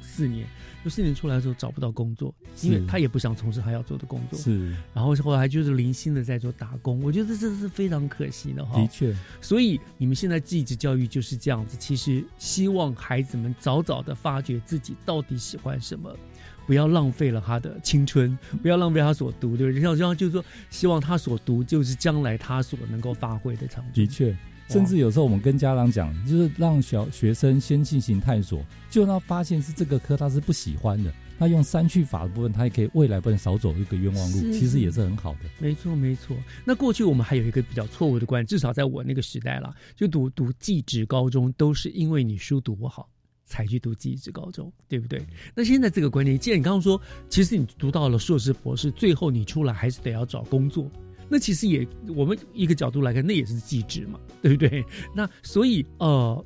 [0.02, 0.46] 四年。
[0.84, 4.40] 就四年出来的时候找不到工作，因为他也不想从事他要做的工作。
[4.40, 7.02] 是，然后后来就是零星的在做打工。
[7.04, 8.80] 我觉得这是非常可惜的哈。
[8.80, 16.16] 的确，所以你们现在继职教育就是这样子，其实希望孩子们早早的发掘自己到底喜欢什么，
[16.66, 19.82] 不要浪费了他的青春，不要浪费他所读，对不对？
[19.82, 24.36] 像这样就是说，希望他所读就是将来他所能够发挥的场的确。
[24.70, 35.40] 甚至有时候我们跟家长讲，就是让小学生先进行探索，就他发现是这个科他是不喜欢的，他用删去法的部分，他也可以未来不能少走一个冤枉路，其实也是很好的。
[35.58, 36.38] 没错，没错。
[36.64, 43.10] 那过去我们还有一个比较错误的观念，至少在我那个时代啦，就读读技职高中都是因为你书读不好
[43.46, 45.26] 才去读技职高中，对不对？
[45.56, 50.88] 那现在这个观念，既然你刚刚说，其实你读到了硕士博士，最后你出来还是得要找工作。
[51.30, 54.84] 那其实也，我们一个角度来看，那也是机制嘛，对不对？
[55.14, 56.44] 那所以呃，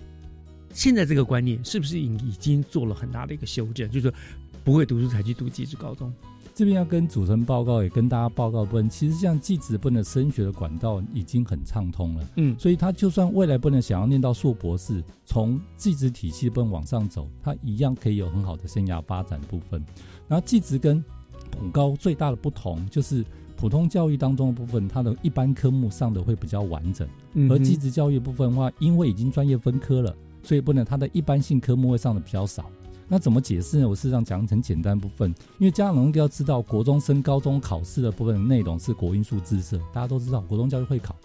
[0.73, 3.89] 现在这个观念是不是已已经做了很大的一个修正？
[3.89, 4.13] 就是
[4.61, 6.13] 不会读书才去读技职高中。
[6.53, 12.27] 这边要跟主持人报告，也跟大家报告，不，其实像技职不能升学的管道已经很畅通了。
[12.35, 19.81] 嗯，所以他就算未来不能想要念到硕博士，从技职体系不能往上走，他一样可以有很好的生涯发展部分。
[20.27, 21.03] 然后技职跟
[21.49, 23.23] 普高最大的不同就是。
[23.63, 27.07] 普通教育当中的部分，它的一般科目上的会比较完整，
[27.49, 27.57] 而
[27.89, 32.69] 教育部分的话，因为已经专业分科了，所以不能它的一般性科目会上的比较少。
[33.07, 33.87] 那怎么解释呢？
[33.87, 41.15] 我事实上讲很简单部分，因为家长要知道，国中升高中考试的部分内容是国英数自社，大家都知道国中教育会考。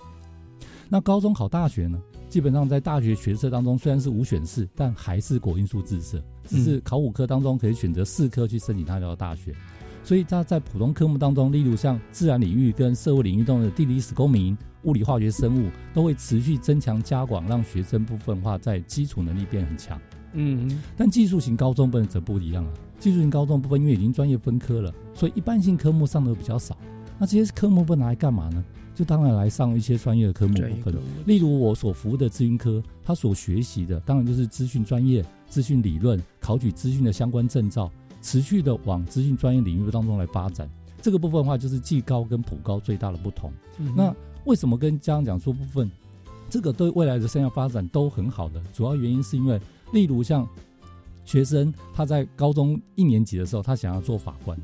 [0.89, 2.01] 那高中考大学呢？
[2.29, 9.53] 基本上在大学学测当中虽然是五选四，但还是国英数自社，只是考五科当中可以选择四科去申请他的大学。
[10.09, 20.01] 所以他在普通科目当中，例如像自然领域跟社会领域中的地理史公民、物理化学生物，都会持续增强加广，让学生部分化在基础能力变很强。
[20.33, 22.73] 嗯，但技术型高中部分则不一样了。
[22.99, 26.75] 技术型高中部分因为已经专业分科了，所以一般性科目上的比较少。
[27.19, 28.65] 那这些科目不拿来干嘛呢？
[28.95, 30.97] 就当然来上一些专业的科目部分。
[31.27, 37.93] 例如我所服务的资讯科，他所学习的当然就是资讯专业、资讯理论、考取资讯的相关证照。
[38.21, 40.69] 持续的往资讯专业领域当中来发展，
[41.01, 43.53] 这个部分的话就是技高跟普高最大的不同。
[43.95, 45.91] 那为什么跟家长讲说部分，
[46.49, 48.63] 这个对未来的生涯发展都很好的？
[48.73, 49.61] 主要原因是因为，
[49.93, 50.49] 例如像
[51.25, 54.57] 学生他在高中一年级的时候，他想要做法官；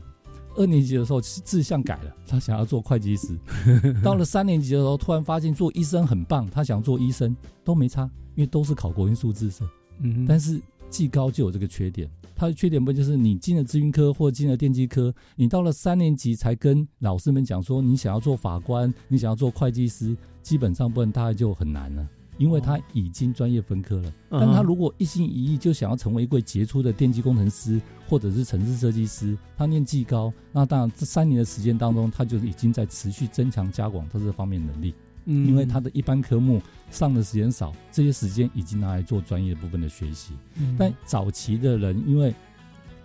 [0.57, 3.35] 二年级的时候志向改了，他想要做会计师；
[4.03, 9.65] 到了三年级的时候，突然发现做医生很棒，他想做医生，都没差，因为都是考国英数自社。
[10.01, 10.61] 嗯，但是
[10.95, 12.09] 技高就有这个缺点。
[12.37, 24.13] 它的缺点不就是你进了资讯科或进了电机科，你到了三年级才跟老师们讲说你想要做法官，你想要做会计师，基本上不然大概就很难了，因为他已经专业分科了。
[24.31, 34.95] 但他如果一心一意就想要成为一位杰出的电机工程师或者是城市设计师，他念技高，那当然这三年的时间当中，他就已经在持续增强加广他这方面能力。
[35.25, 36.61] 嗯，因为他的一般科目
[36.91, 40.35] 上的时间少，这些时间已经拿来做专业部分的学习。
[40.79, 42.35] 但早期的人，因为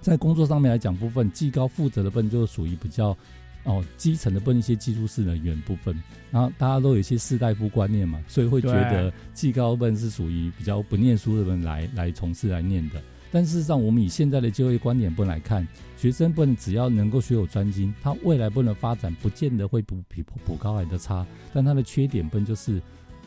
[0.01, 3.15] 在工作上面来讲，部分技高负责的部分就属于比较，
[3.63, 5.95] 哦，基层的部分一些技术式人员部分，
[6.31, 13.01] 然后大家都有一些士大夫观念嘛，所以会觉得技高分是属于比较不念书的人来来从事来念的。
[13.31, 15.67] 但事实上，我们以现在的就业观点不来看，
[15.97, 21.25] 学生不能只要能够学有专精，他未来不能发展，不见得会比比普普高来的差。
[21.53, 22.81] 但他的缺点不就是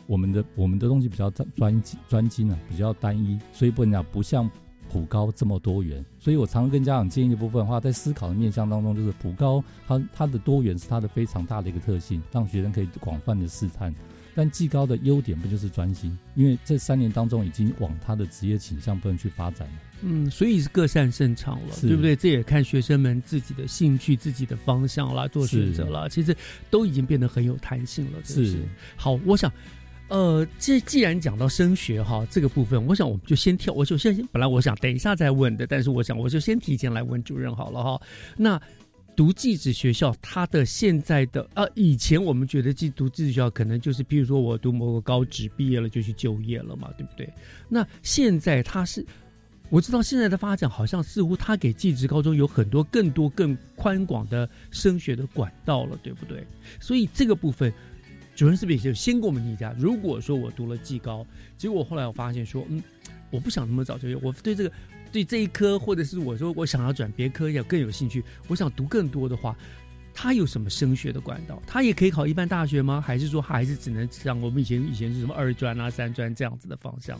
[0.07, 4.49] 我们的我们的东西比较专专专精啊，比较单一，所以不能讲不像。
[4.89, 13.95] 普高这么多元，所以我常跟家长建议的部分的话，在思考的面向当中，就是普高它它的多元是它的非常大的一个特性，让学生可以广泛的试探。
[14.35, 16.15] 但技高的优点不就是专心？
[16.35, 19.73] 因为这三年当中已经往他的职业倾向部分去发展了。
[20.03, 22.15] 嗯，所以是各擅擅长了，对不对？
[22.15, 26.09] 这也看学生们自己的兴趣、自己的方向啦，做选择了。
[26.09, 26.35] 其实
[26.69, 28.19] 都已经变得很有弹性了。
[28.23, 28.59] 是
[28.95, 29.51] 好，我想。
[30.09, 33.73] 呃，既既然讲到升学哈这个部分，我想我们就先跳。
[33.73, 37.99] 我就先本来我想等一下再问的，但是我想我就先提前来问主任好了哈。
[38.37, 38.61] 那
[39.15, 47.27] 读寄宿学校，它的现在的呃，以前我们觉得寄读寄宿学校可能就是，比如说我读某个高职毕业了就去就业了嘛，对不对？
[47.67, 49.03] 那现在它是，
[49.73, 56.45] 我知道现在的发展好像似乎他给寄职高中有很多更多更宽广的升学的管道了，对不对？
[56.79, 57.73] 所以这个部分。
[58.35, 59.75] 主任是不是也就先给我们提一下？
[59.77, 61.25] 如果说我读了技高，
[61.57, 62.83] 结果后来我发现说，嗯，
[63.31, 64.71] 我不想那么早就业，我对这个
[65.11, 69.55] 对这一科，或者是我说我想要转别科要更有兴趣，我想读更多的话，
[70.13, 71.59] 他有什么升学的管道？
[71.65, 73.01] 他也可以考一般大学吗？
[73.01, 77.19] 还是说还是只能像我们以前以前是什么二专啊、三专这样子的方向？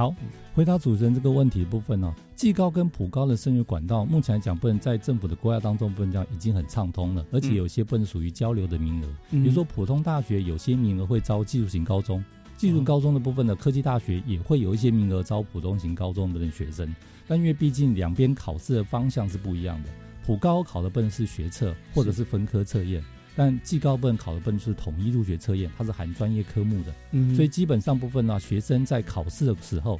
[0.00, 0.16] 好，
[0.54, 9.06] 回答主持人这个问题的部分呢，技高跟普高的升学管道，目前来讲，不能在政府的规划当中，不能讲已经很畅通了，而且有些不能属于交流的名额。
[9.30, 12.24] 比如说，普通大学有些名额会招技术型高中，
[12.56, 16.96] 技术高中的部分的科技大学也会有一些名额招普通型高中的学生。
[17.28, 19.90] 但因为毕竟两边考试的方向是不一样的，
[20.24, 23.04] 普高考的不能是学测或者是分科测验。
[23.42, 29.98] 但技高部分考的分是统一入学测验，它是含专业科目的，嗯，所以基本上部分呢，学生在考试的时候，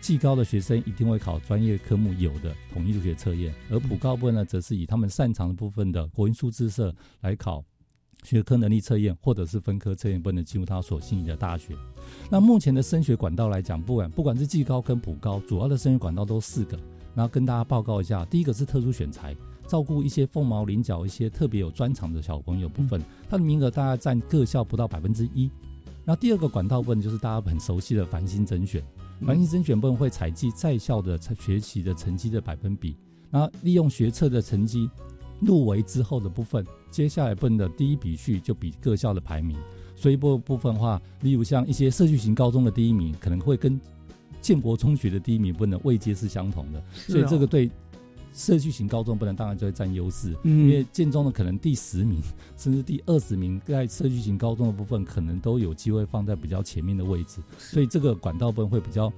[0.00, 7.64] 技高的学生一定会考专业科目有的统一入学测验，而普高部分呢，则是以他们擅长的部分的国音数字社来考
[8.24, 11.76] 学科能力测验，或者是分科测验，不能进入他所心仪的大学。
[12.28, 16.76] 那目前的升学管道来讲，不管不管是技高跟普高，主要的升学管道都四个，
[17.14, 19.32] 然后跟大家报告一下，第一个是特殊选材。
[19.74, 25.50] 照顾一些凤毛麟角、一些特别有专长的小朋友部分，它的名额大概占各校不到百分之一。
[26.04, 28.80] 那第二个管道部分就是大家很熟悉的繁星甄选，
[29.26, 32.96] 繁星甄选部分会采集在校的学习的成绩的百分比，
[33.32, 34.88] 然后利用学测的成绩
[35.40, 39.58] 入围之后的部分，接下来部分的第一笔序就比各校的排名。
[39.96, 43.80] 所以部部分话，例如像一些社区型高中的第一名，可能会跟
[44.40, 47.68] 建国中学的第一名不能位阶是相同的，所以这个对。
[48.34, 52.20] 社区型高中不能，当然就会占优势，因为建中的可能第十名
[52.58, 59.10] 甚至第二十名，在社区型高中的部分，可能都有机会放在比较前面的位置，所以这个管道分会比较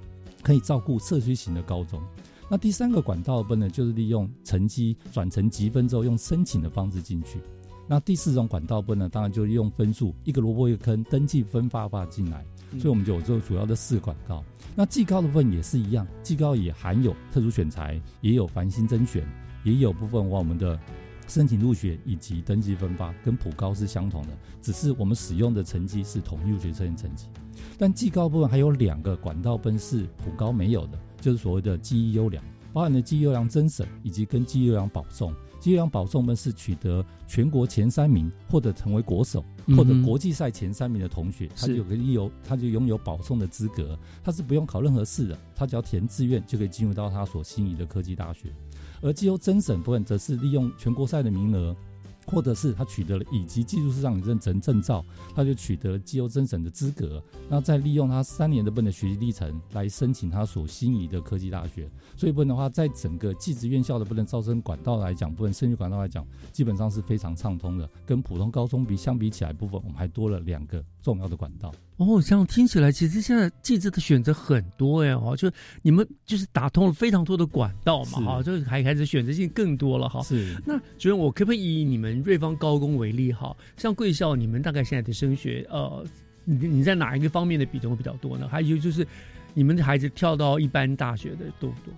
[0.42, 2.00] 可以照顾社区型的高中。
[2.48, 7.40] 那第三个管道分呢，就是利用成绩转成积分之后，用申请的方式进去。
[7.88, 14.44] 那第四种管道分呢，当然就是用分数一个萝卜一个坑登记分发发进来，所以我们就有这主要的四管道。
[14.74, 19.26] 那技高的部分也是一样，技高也含有特殊选材，也有繁星甄选，
[19.64, 20.78] 也有部分我们的
[21.26, 24.28] 申请入学以及登记分发，跟普高是相同的，
[24.60, 27.26] 只是我们使用的成绩是统一入学测验成绩。
[27.78, 35.32] 但技高部分还有两个管道分是普高没有的，就是所谓的记忆优良，包含了记忆优良甄审以及跟记忆优良保送。
[35.58, 39.42] 记忆优良保送们是取得全国前三名或者成为国手。
[39.74, 48.52] 或者国际赛前三名的同学，他就有个理由，他就拥有保送的资格，他是不用考任何试的，他只要填志愿就可以进入到他所心仪的科技大学。
[49.02, 51.74] 而绩优甄审部分，则是利用全国赛的名额。
[52.26, 55.04] 或者是他取得了以及技术市场认证证照，
[55.34, 61.88] 他就取得了技优甄审的资格，那再利用他三年的本的学习历程来申请他所心仪的科技大学。
[62.16, 67.88] 所以不然的话，在整个技职院校的不能招生管道来讲，不能升学管道来讲，基本上是非常畅通的。
[68.04, 71.72] 跟普通高中比相比起来，部分我们还多了两个重要的管道。
[71.98, 80.22] 哦，这样听起来，其实现在记者的选择很多哎，哦，就你们就是打通了非常多的管道嘛，哈，就还开始选择性更多了，哈。
[80.22, 80.54] 是。
[80.66, 86.04] 那主任，我可不可以以你们瑞芳高工为例，哈，像贵校，你们大概现在的升学，呃，
[86.44, 88.46] 你你在哪一个方面的比重会比较多呢？
[88.46, 89.06] 还有就是，
[89.54, 91.94] 你们的孩子跳到一般大学的多不多？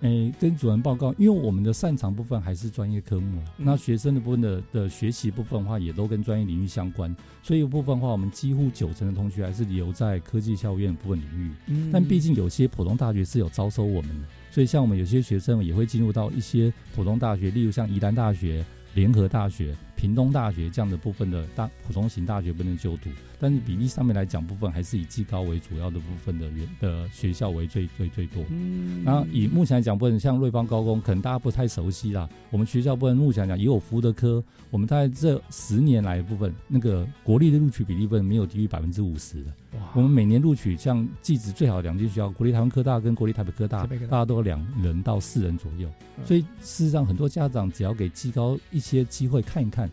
[0.00, 11.50] 诶，跟主任报告，因为我们的擅长部分还是专业科目，那学生的部分的的学习部分的话，也都跟专业领域相关，所以部分的话，我们几乎九成的同学还是留在科技校院部分领域。
[11.66, 28.44] 嗯，但毕竟有些普通大学是有招收我们的，所以像我们有些学生也会进入到一些普通大学，例如像宜兰大学、联合大学、屏东大学这样的部分的大普通型大学不能就读，但是比例上面来讲，部分还是以技高为主要的部分的原的学校为最最最多。
[28.48, 32.28] 嗯，然后以目前来讲，部分像瑞芳高工，可能大家不太熟悉啦。
[32.52, 39.50] 我们学校部分目前来讲，也有服务的科，我们在这十年来部分那个国立的录取比例部分没有低于百分之五十的。
[39.72, 45.90] 哇，我们每年录取像技职最好的两间学校，国立台湾科大跟国立台北科大，大家都有两人到四人左右。
[46.24, 49.87] 所以事实上，很多家长只要给技高一些机会看一看。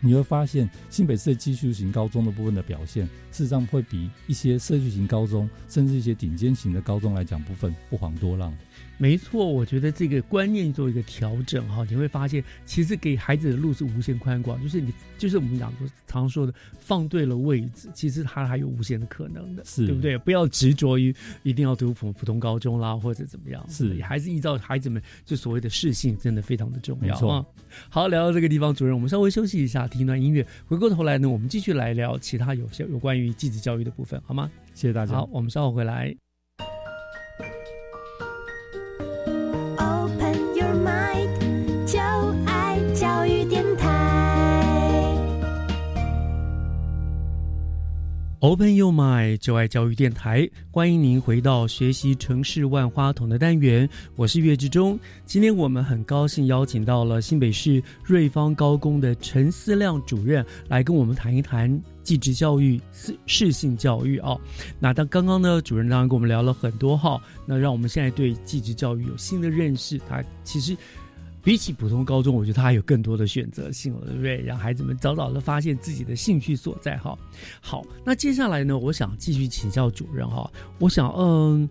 [0.00, 8.56] 你会发现新北市的技术型高中的部分的表现，事实上会比一些社区型高中，甚至一些顶尖型的高中来讲，部分不遑多让。
[9.00, 20.18] 没错，我觉得这个观念做一个调整哈，你会发现其实给孩子的路是无限宽广，就是你就是我们讲说常说的放对了位置，其实他还有无限的可能的，是对不对？
[20.18, 27.46] 不要执着于一定要读普普通高中啦，或者怎么样，是还是依照孩子们就所谓的适性，真的非常的重要啊。
[27.88, 34.50] 好，聊到这个地方，主任，我们稍微休息一下，听一段音乐，回过头来呢，我们继续来聊其他有些有关于继子教育的部分，好吗？
[34.74, 35.14] 谢谢大家。
[35.14, 36.27] 好，我们稍后回来。
[48.40, 53.88] Open Your Mind，就爱教育电台，欢迎您回到学习城市万花筒的单元。
[54.14, 64.38] 我是岳志忠，今天我们很高兴邀请到了新北市瑞芳高工的陈思亮主任来跟我们谈一谈继职教育、适适性教育啊。
[64.78, 69.98] 那当刚刚呢，主任当然跟我们聊了很多哈，那让我们现在对继职教育有新的认识。
[70.08, 70.76] 他其实。
[71.42, 74.42] 比起普通高中，我觉得他还有更多的选择性了，对不对？
[74.42, 76.96] 让孩子们早早的发现自己的兴趣所在。
[76.98, 77.18] 哈，
[77.60, 81.68] 好，那接下来呢，我想继续请教主任哈，我想，嗯。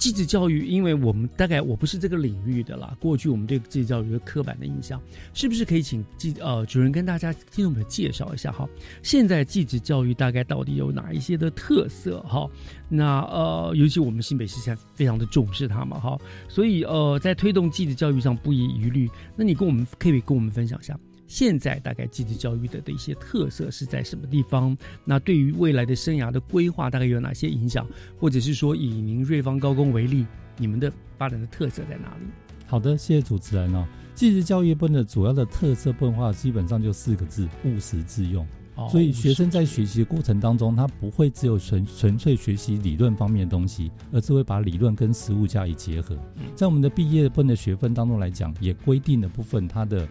[0.00, 2.96] 继职教育，因为我们大概我不是这个领域的啦。
[2.98, 4.98] 过去我们对继职教育有刻板的印象，
[5.34, 8.66] 是不是可以请继呃主任跟大家听众朋友介绍一下哈？
[9.02, 12.48] 现在继职教育大概到底有哪一些的特色哈？
[12.88, 19.10] 那呃，尤其我们新北市现在非常的重视它嘛哈，所以呃，在推动继职教育上不遗余力。
[19.36, 20.98] 那你跟我们可以跟我们分享一下？
[21.30, 24.76] 现在大概继职教育的的一些特色是在什么地方？
[25.04, 27.86] 那对于未来的生涯的规划，大概有哪些影响？
[28.18, 30.26] 或者是说，以您瑞芳高工为例，
[30.58, 32.26] 你们的发展的特色在哪里？
[32.66, 33.86] 好的，谢谢主持人哦。
[34.12, 38.44] 继职教育部的主要的特色分化，基本上就四个字：务实自用。
[38.90, 46.16] 所以学生在学习的过程当中，他不会只有纯纯粹学习理论方面的东西，而是会把理论跟实物加以结合。
[46.56, 50.08] 在我们的毕业部分的学分当中来讲，也规定了部分它的。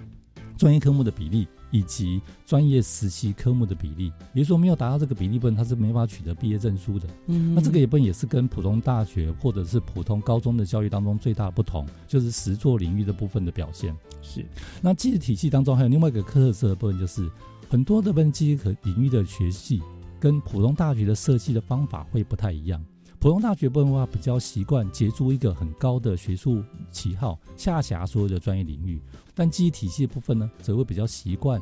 [0.59, 7.07] 专业科目的比例以及专业实习科目的比例，也就是说没有达到这个比例分，他是没法取得毕业证书的。
[7.27, 13.95] 嗯，那这个也不也是跟普通大学或者是普通高中的教育当中最大的不同，就是实作领域的部分的表现。
[14.21, 14.45] 是，
[14.81, 17.31] 那技术体系当中还有另外一个特色的部分，就是
[17.69, 19.81] 很多的分技术领域的学系
[20.19, 22.83] 跟普通大学的设计的方法会不太一样。
[23.19, 29.01] 普通大学部分的话，比较习惯结出一个很高的学术旗号，下辖所有的专业领域。
[29.35, 31.61] 但记忆体系的部分呢，则会比较习惯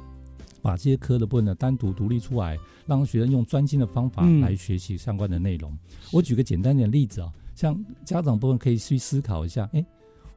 [0.62, 5.76] 把这些科的部分呢单独独立出来，让学生用专精的方法来学习相关的内容。
[6.12, 9.84] 我举个简单点例子啊，像家长部分可以去思考一下：哎，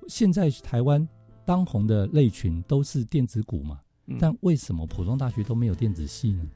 [0.09, 1.07] 现在台湾
[1.45, 3.79] 当红的类群都是电子股嘛，
[4.19, 6.47] 但为什么普通大学都没有电子系呢？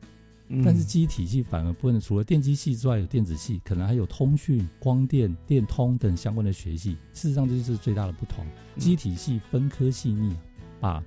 [0.62, 6.98] 但是机体系反而不能除了电机系之外，有电子系，可能还有通讯、光电、电通等相关的学系。
[7.12, 8.46] 事实上，这就是最大的不同。
[8.76, 10.36] 机体系分科细腻，
[10.80, 11.02] 把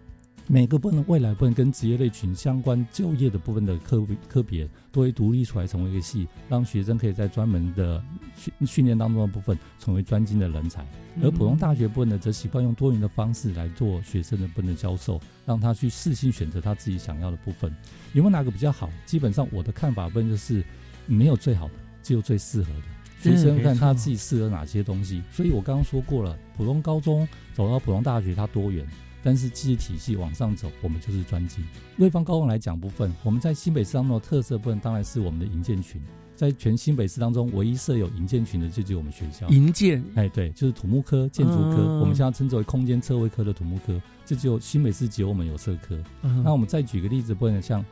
[0.49, 8.01] 每个部分未来部分跟职业类群相关就业的部分的科科别，都会独立出来成为一个系，让学生可以在专门的
[8.37, 10.85] 训训练当中的部分成为专精的人才。
[11.21, 17.69] 而普通大学部分呢，则习惯用多元的方式来做学生的部分的教授，让他去适性选择他自己想要的部分。
[18.13, 18.89] 有没有哪个比较好？
[19.05, 20.63] 基本上我的看法分就是
[21.07, 22.81] 没有最好的，只有最适合的。
[23.19, 25.21] 学生看他自己适合哪些东西。
[25.29, 28.87] 所以我刚刚说过了，普通高中走到普通大学，它多元，
[29.27, 31.61] 但是知识体系往上走，我们就是专精。
[31.97, 36.01] 瑞芳高工来讲部分，我们在新北市当中的特色部分，当然是我们的营建群。
[36.33, 39.45] 在全新北市当中，唯一设有营建群的，就只有我们学校。
[39.49, 46.01] 营建，哎，对，就是土木科、建筑科，我们现在称之为空间测绘科的土木科，这只有新北市只有我们有设科。
[46.21, 47.83] 那我们再举个例子，不能像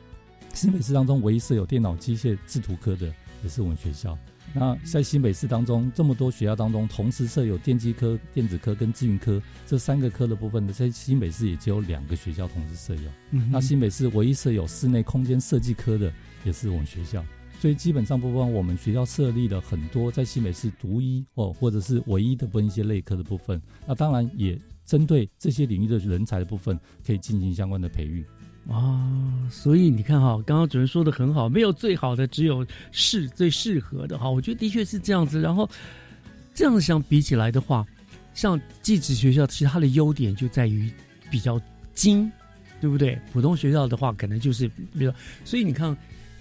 [0.53, 3.13] 新北市当中唯一设有电脑机械制图科的，
[3.43, 4.17] 也是我们学校。
[4.55, 13.11] 那在新北市当中，这么多学校当中，同时设有电机科、电子科跟资讯科这三个科的部分呢，在新北市也只有两个学校同时设有。
[13.51, 16.11] 那新北市唯一设有室内空间设计科的，
[16.45, 17.23] 也是我们学校。
[17.59, 23.61] 所以基本上，不光我们学校设立了很多在新北市独一哦，或者是唯一的分一些类科的部分。
[23.87, 28.23] 那当然也针对这些领域的人才的部分，可以进行相关的培育。
[28.69, 34.29] 啊，所以你看哈，刚刚主任说的很好，没有最好的，只有适最适合的哈。
[34.29, 35.39] 我觉得的确是这样子。
[35.39, 35.69] 然后
[36.53, 37.85] 这样相比起来的话，
[38.33, 40.91] 像寄职学校，其实它的优点就在于
[41.29, 41.61] 比较
[41.93, 42.31] 精，
[42.81, 43.19] 对不对？
[43.31, 45.13] 普通学校的话，可能就是比如，
[45.43, 45.95] 所以你看，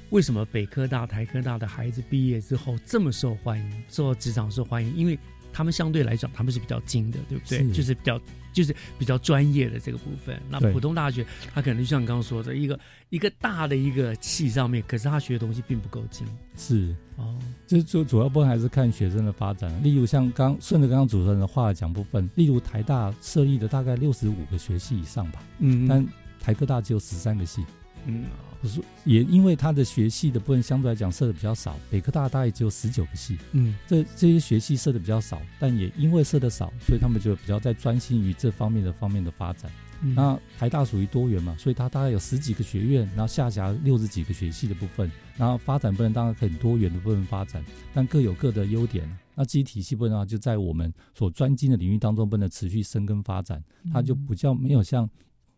[0.08, 4.96] 为什么北科大、台科大的孩子毕业之后这么受欢迎，做职场受欢迎？
[4.96, 5.18] 因为
[5.55, 7.66] 他们相对来讲，他们是比较精的，对不对？
[7.70, 8.20] 就是比较。
[8.55, 10.40] 就是比较专业的这个部分。
[10.48, 12.78] 那普通大学，他可能就像你刚刚说的，一个
[13.09, 16.24] 一个大的一个系上面，可是他学的东西并不够精。
[16.57, 17.36] 是哦，
[17.66, 19.82] 就是主主要部分还是看学生的发展。
[19.82, 26.07] 例如像刚顺着刚刚主持人的话讲部分，例如台大设立的大概六十五个学系以上吧，嗯，但
[26.38, 27.64] 台科大只有十三个系，
[28.07, 28.22] 嗯。
[28.68, 39.70] 是，也因为他的学系的部分相对来讲设的比较少，北科大大概只有十九个系，嗯，这这些学系设的比较少，但也因为设的少，所以他们就比较在专心于这方面的方面的发展。
[40.14, 49.08] 那台大属于多元嘛，所以它大概有十几个学院，然后下辖六十几个学系的部分，然后发展部分当然很多元的部分发展，但各有各的优点。
[49.34, 55.08] 那基体系部分的话，就在我们所专精的领域当中不能持续深耕发展，它就比较没有像。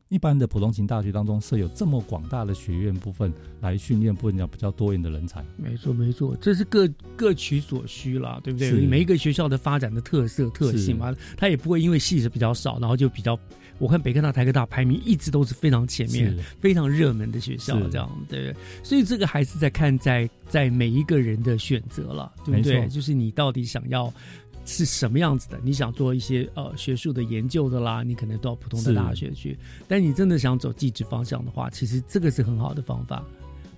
[0.08, 5.44] 一般的普通型大学当中设有这么广大的学院部分来训练，部分讲比较多元的人才。
[5.56, 8.70] 没错，没错，这是各各取所需啦，对不对？
[8.86, 13.38] 每一个学校的发展的特色特性嘛，它也不会因为系是比较少，然后就比较。
[13.78, 18.54] 我看北科大、台科大排名一直都是非常前面、非常热门的学校，这样对。
[18.82, 22.88] 所以这个还是在看在在每一个人的选择了，对不对？
[22.88, 24.10] 就是你到底想要。
[24.66, 25.58] 是什么样子的？
[25.62, 29.56] 你想做一些呃学术的研究的啦，你可能到普通的大学去。
[29.88, 33.24] 但你真的想走技职方向的话，其实这个是很好的方法。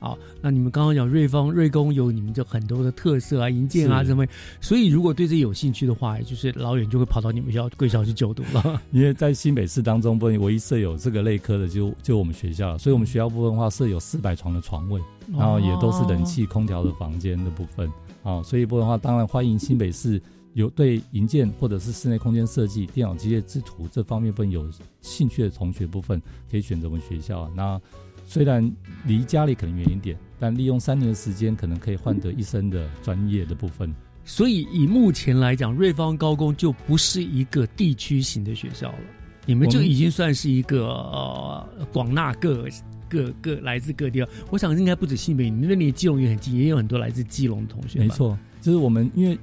[0.00, 4.24] 好，那你们刚刚讲瑞芳、瑞工有你们就很多的特色啊、营建啊什么，
[4.60, 8.80] 所以如果对这有兴趣的话，就是老远就会跑到你们学校贵校去就读了。
[8.92, 15.02] 因为在新北市当中，不唯一设有这个类科的就就我们学校，所以我们学校部分的话设有四百床的床位，
[15.36, 17.90] 然后也都是冷气空调的房间的部分。
[18.22, 20.22] 啊，所以部分的话，当然欢迎新北市。
[20.58, 24.68] 有对营建或者是室内空间设计、电脑机械制图这方面部分有
[25.00, 27.48] 兴趣的同学部分，可以选择我们学校。
[27.54, 27.80] 那
[28.26, 28.68] 虽然
[29.06, 33.94] 离家里可能远一点，但利用三年的时间，可能可以换得一生的专业的部分。
[34.24, 38.98] 所以以目前来讲，瑞芳高工就不是一个地区型的学校了，
[39.46, 42.66] 你们就已经算是一个呃广纳各
[43.08, 44.28] 各各来自各地了。
[44.50, 48.00] 我想应该不止西北，你们那里基隆也很近，也有很多来自基隆的同学。
[48.00, 49.38] 没错，就是我们因为。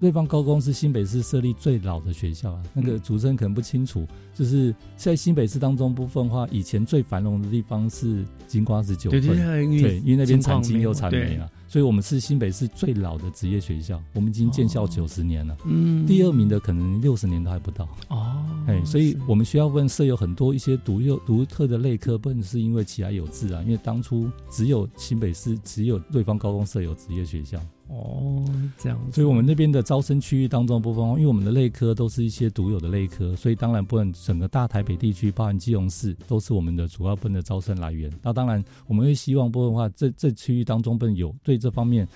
[0.00, 17.86] 瑞芳高工是新北市设立最老的学校啊，那个主持人可能不清楚，就是在新北市当中部分话，以前最繁荣的地方是金瓜石九份，对，因为那边产金又产煤啊，所以我们是新北市最老的职业学校，我们已经建校九十年了，嗯，第二名的可能六十年都还不到。
[18.08, 27.60] 哦，哎，所以我们学校部分设有很多一些独有独特的类科，不是因为其他有志啊，因为当初只有新北市只有瑞芳高工设有职业学校。
[27.92, 28.44] 哦，
[28.78, 38.08] 这样，所以我们那边的招生区域当中部分，因为我们的内科都是一些独有的内科，所以当然不能整个大台北地区，包含基隆市，都是我们的主要分的招生来源。
[38.22, 42.06] 那当然，我们会希望部分话，这这区域当中不能有对这方面。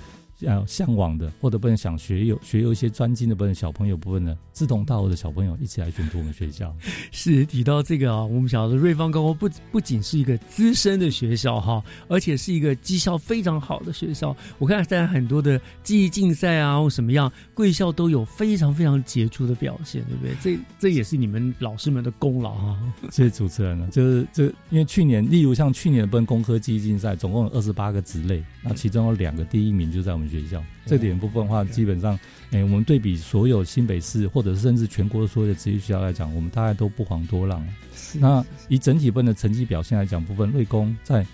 [0.40, 6.74] 呃，向往的或者不能想学有学有一些专精的部分小朋友部分的，志同道合的小朋友一起来选读我们学校。
[7.12, 14.36] 是提到这个啊，我们晓得瑞芳高工不不仅是一个资深的学校哈，而且是一个绩效非常好的学校。
[14.58, 20.34] 我看在很多的记忆竞赛啊或什么样，贵校都有非常非常杰出的表现，对不对？
[20.42, 22.76] 这这也是你们老师们的功劳哈。
[23.10, 30.23] 谢谢主持人呢，就是这因为去年，例如像去年的本工科记忆竞赛，总共有二十八个职类，那其中有两个第一名就在我们。
[30.28, 32.18] 学校这点部分的话，基本上，
[32.50, 37.66] 哎，我们对比所有新北市或者甚至全国所有的职业学校来讲，我们大概都不遑多让。
[38.14, 41.26] 那以整体分的成绩表现来讲，部分瑞工在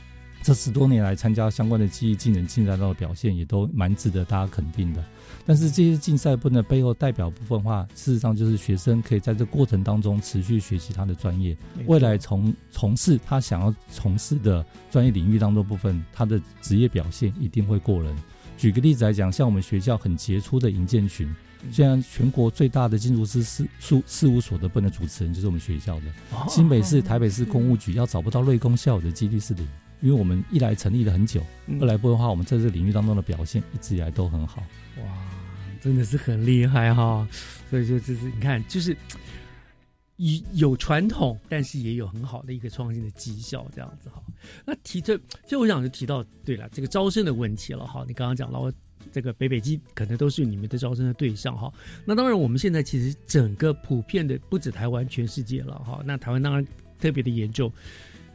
[0.43, 5.05] 这十多年来参加相关的记忆技能竞赛中的表现，也都蛮值得大家肯定的。
[5.47, 18.17] 但是这些竞赛分的背后代表部分话，事实上就是学生可以在这过程当中持续学习他的专业，未来从从事他想要从事的专业领域当中部分，他的职业表现一定会过人。
[18.61, 21.35] 举个例子来讲，像我们学校很杰出的营建群，
[21.73, 26.07] 虽然全国最大的建筑师事事事务所的部分的主持人就是我们学校的。
[26.47, 29.67] 新北市、台北市公务局要找不到瑞工校友的几率是零，
[30.03, 31.43] 因为我们一来成立了很久，
[31.81, 34.63] 二来不的话，我们在这个领域当中的表现一直以来都很好。
[34.99, 35.05] 哇，
[35.81, 37.27] 真的是很厉害哈！
[37.71, 38.95] 所以说，这是你看，就是。
[40.21, 44.23] 有有传统，但是也有很好的一个创新的绩效，这样子哈。
[44.67, 48.05] 那提这，就我想就提到，对了，这个招生的问题了哈。
[48.07, 48.73] 你刚刚讲了
[49.11, 51.73] 这个北北基可能都是你们的招生的对象哈。
[52.05, 56.03] 那当然，我们现在其实整个普遍的不止台湾，全世界了哈。
[56.05, 56.67] 那台湾当然
[56.99, 57.73] 特别的严重，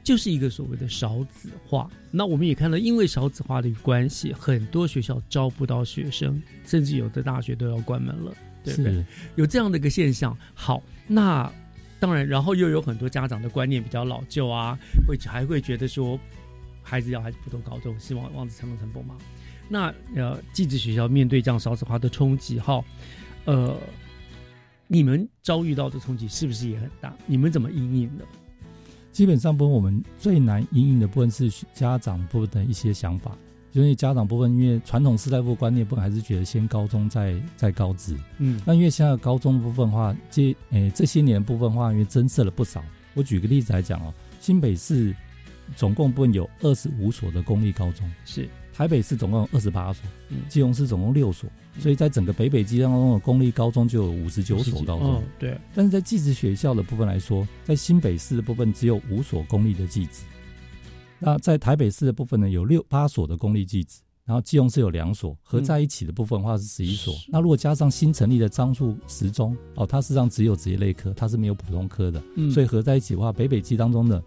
[0.04, 1.88] 就是一个所谓的少子化。
[2.10, 8.34] 那我们也看到，因为少子化的关系，很多学校招不到学生，甚至有的大学都要关门了，
[8.64, 9.06] 对不对？
[9.36, 10.36] 有这样的一个现象。
[10.56, 11.52] 好，那
[12.00, 14.78] 当然，然后又有很多家长的观念比较老旧啊，
[15.08, 16.20] 会还会觉得说，
[16.84, 19.16] 孩子要还是普通高中，希望望子成龙成凤嘛。
[19.68, 22.84] 那呃，寄宿学校面对这样少子化的冲击，哈，
[23.46, 23.76] 呃，
[24.88, 27.16] 你们遭遇到的冲击是不是也很大？
[27.26, 28.26] 你们怎么应应的？
[29.12, 33.36] 基本上，不我们最难应应的部分是家长部的一些想法，
[33.82, 42.82] 因为家长部分，因为传统时代部观念部分还是觉得先高中再再高职，嗯，那因为现在高中部分话，这诶这些年部分话，因为增设了不少。
[43.14, 45.14] 我举个例子来讲哦，新北市
[45.76, 48.48] 总共部分有二十五所的公立高中，是。
[48.74, 51.50] 台北市总共有二十八所，嗯基隆市总共六所，
[51.80, 55.24] 所以在整个北北基当中的公立高中就有五十九所高中。
[55.40, 60.26] 对，但是在寄宿学校的部分来说，在新北市的部分只有五所公立的寄宿。
[61.20, 67.14] 那在台北市的部分呢，有六八所的公立寄宿，然后基隆市有两所，合在一起的部分的话是十一所。
[67.28, 74.22] 那如果加上新成立的樟树十中，哦，它实际上只有职业类科，它是没有普通科的，所以合在一起的话，北北基当中的。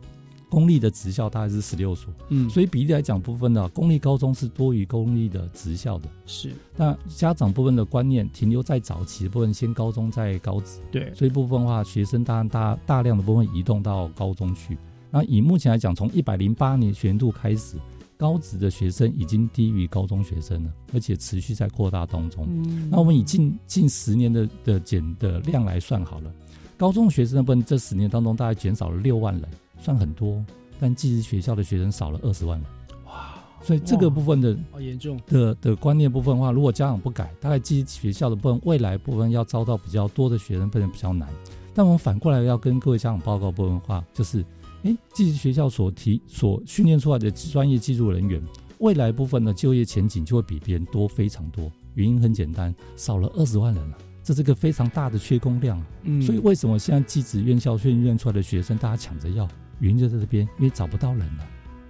[0.51, 6.09] 公立的职校大概是十六所，嗯，所以比例来讲，部分的公立高中是多于公立的职校的。
[6.25, 10.81] 是，那家长部分的观念停留在早期的部分，先高中再高职。
[10.91, 14.79] 对，所以部分的话，学生当然大大量的部分移动到高中去。
[15.11, 17.77] 那以目前来讲，从一百零八年学年度开始，
[18.17, 22.47] 高职的学生已经低于高中学生了，而且持续在扩大当中。
[22.49, 26.33] 嗯，那我们以近近十年的的减的量来算好了，
[26.77, 29.49] 高中学生的部分这十年当中大概减少了六万人。
[29.81, 30.45] 算很多，
[30.81, 32.69] 但寄宿学校的学生少了二十万人，
[33.07, 33.39] 哇！
[33.63, 41.29] 所以这个部分的好严重的的观念部分的话，如果家长不改，大概寄宿学校的部分未来部分要招到比较多的学生，变得比较难。
[41.73, 44.45] 但我们反过来要跟各位家长报告部分的话，就是，
[44.85, 48.43] 哎，寄宿学校所提所训练出来的专业技术人员，
[48.79, 51.71] 未来部分的就业前景就会比别人多非常多。
[51.95, 53.99] 原因很简单，少了二十万人了。
[54.23, 59.49] 这是个非常大的缺工量，嗯，所以为什么现在技职院校训练出来的学生，大家抢着要？
[59.81, 61.47] 原因就在这边，因为找不到人了，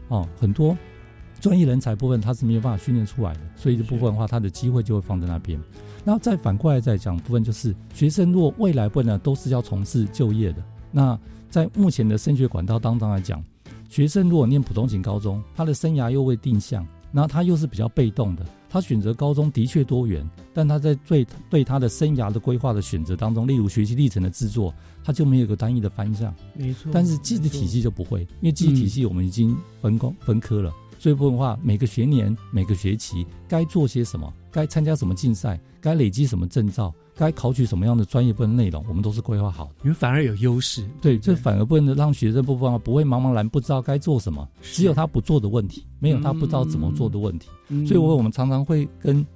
[0.09, 0.77] 哦，很多
[1.41, 5.61] 专业人才部分他是没有办法训练出来的，所以这部分的话，他的机会就会放在那边。
[6.05, 10.63] 然后再反过来再讲部分，就是学生如果未来部分呢都是要从事就业的，
[10.93, 11.19] 那
[11.51, 13.43] 在目前的升学管道当中来讲，
[13.89, 18.45] 学生如果念普通型高中，他的生涯又未定向，然后他又是比较被动的。
[18.71, 26.35] 他选择高中的确多元，但他在对对他的生涯的规划的选择当中，例如学习历程的制作，他就没有一个单一的方向。
[26.55, 26.91] 没错。
[26.93, 30.71] 但是记忆体系就不会，因为记忆体系我们已经分工分科了。
[30.99, 36.93] 所以部分的话，每个学年、每个学期该做些什么，该参加什么竞赛，该累积什么证照。
[37.19, 39.73] 该考取什么样的专业部分内容，我们都是规划好的。
[39.83, 47.49] 你们反而有优势，对，这反而不能让学生部分不会茫茫然不知道该做什么，只有他不做的问题，没有他不知道怎么做的问题。
[47.85, 49.27] 所以，我我们常常会跟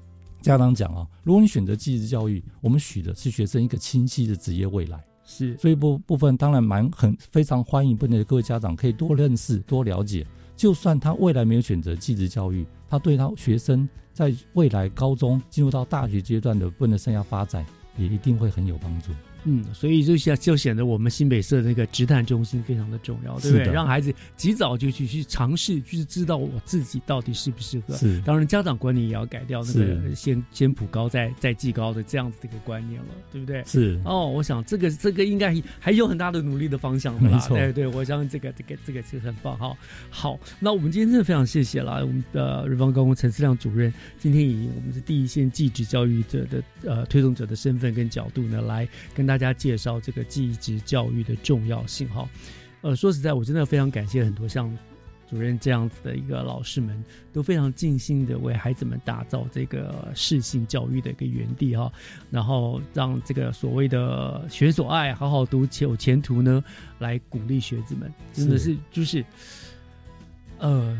[0.40, 5.02] 家长讲啊，如果你选择继职教育，我们许的是学生一个清晰的职业未来。
[5.24, 10.24] 是，所以部部分当然蛮很非常欢迎，不能各位家长可以多认识、多了解。
[10.54, 13.88] 就算他未来没有选择继职教育，他对他学生。
[14.12, 17.64] 在未来高中进入到大学阶段的个人生涯发展，
[17.96, 19.10] 也一定会很有帮助。
[19.44, 23.72] 嗯，所以就显就显得我们新北社那个职探中心非常的重要，对不对？
[23.72, 27.96] 让孩子及早就去去尝试，就是知道我自己到底适不适合。
[27.96, 33.62] 是，当然家长观念也要改掉，那个先先普高再再技高的这样子的一个观念了，对不对？
[33.64, 34.00] 是。
[34.04, 37.56] 哦，我想这个这个应该还有很大的努力的方向，没错。
[37.56, 39.76] 对对，我相信这个这个这个其实很棒哈。
[40.10, 50.12] 好，那我们今天真的非常谢谢了我们的瑞芳高工陈思亮主任，今天以我们是第一线继职教育者的呃推动者的身份跟角度呢，来跟大家介绍这。
[50.12, 52.28] 个继职教育的重要性哈，
[52.82, 54.70] 呃，说实在，我真的非常感谢很多像
[55.26, 57.02] 主任这样子的一个老师们，
[57.32, 61.90] 都非常尽心的为孩子们打造这个适性教育的一个园地哈，
[62.30, 66.62] 然后让这个所谓的学所爱，好好读且，有前途呢，
[66.98, 69.24] 来鼓励学子们，真的是就是，
[70.58, 70.94] 呃。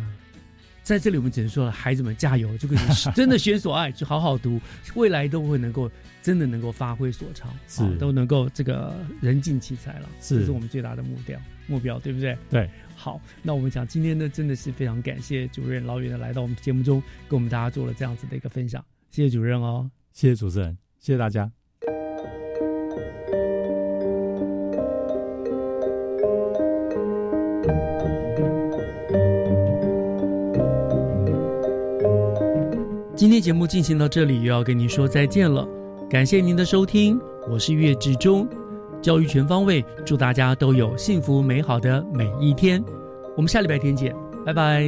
[0.83, 2.59] 在这里，我们只能说了，孩子们加油！
[2.59, 2.77] 这个
[3.15, 4.61] 真的学所爱，就好好读，
[4.97, 5.89] 未来都会能够
[6.23, 12.39] 真的能够发挥所长，是都能够这个人尽其才了，是这是我们最大的目标目标，对不对？
[12.49, 12.71] 对。
[12.95, 21.51] 好，那我们讲今天呢，真的是非常感谢主任老远的来到我们节目中，跟我们大家做了这样子的一个分享，谢谢主任哦，谢谢主持人，谢谢大家。
[33.17, 35.82] 今天节目进行到这里，又要跟您说再见了。
[36.13, 38.47] 感谢您的收听，我是岳志忠，
[39.01, 42.85] 教育全方位，祝大家都有幸福美好的每一天。
[43.35, 44.85] 我们下礼拜天见，拜拜。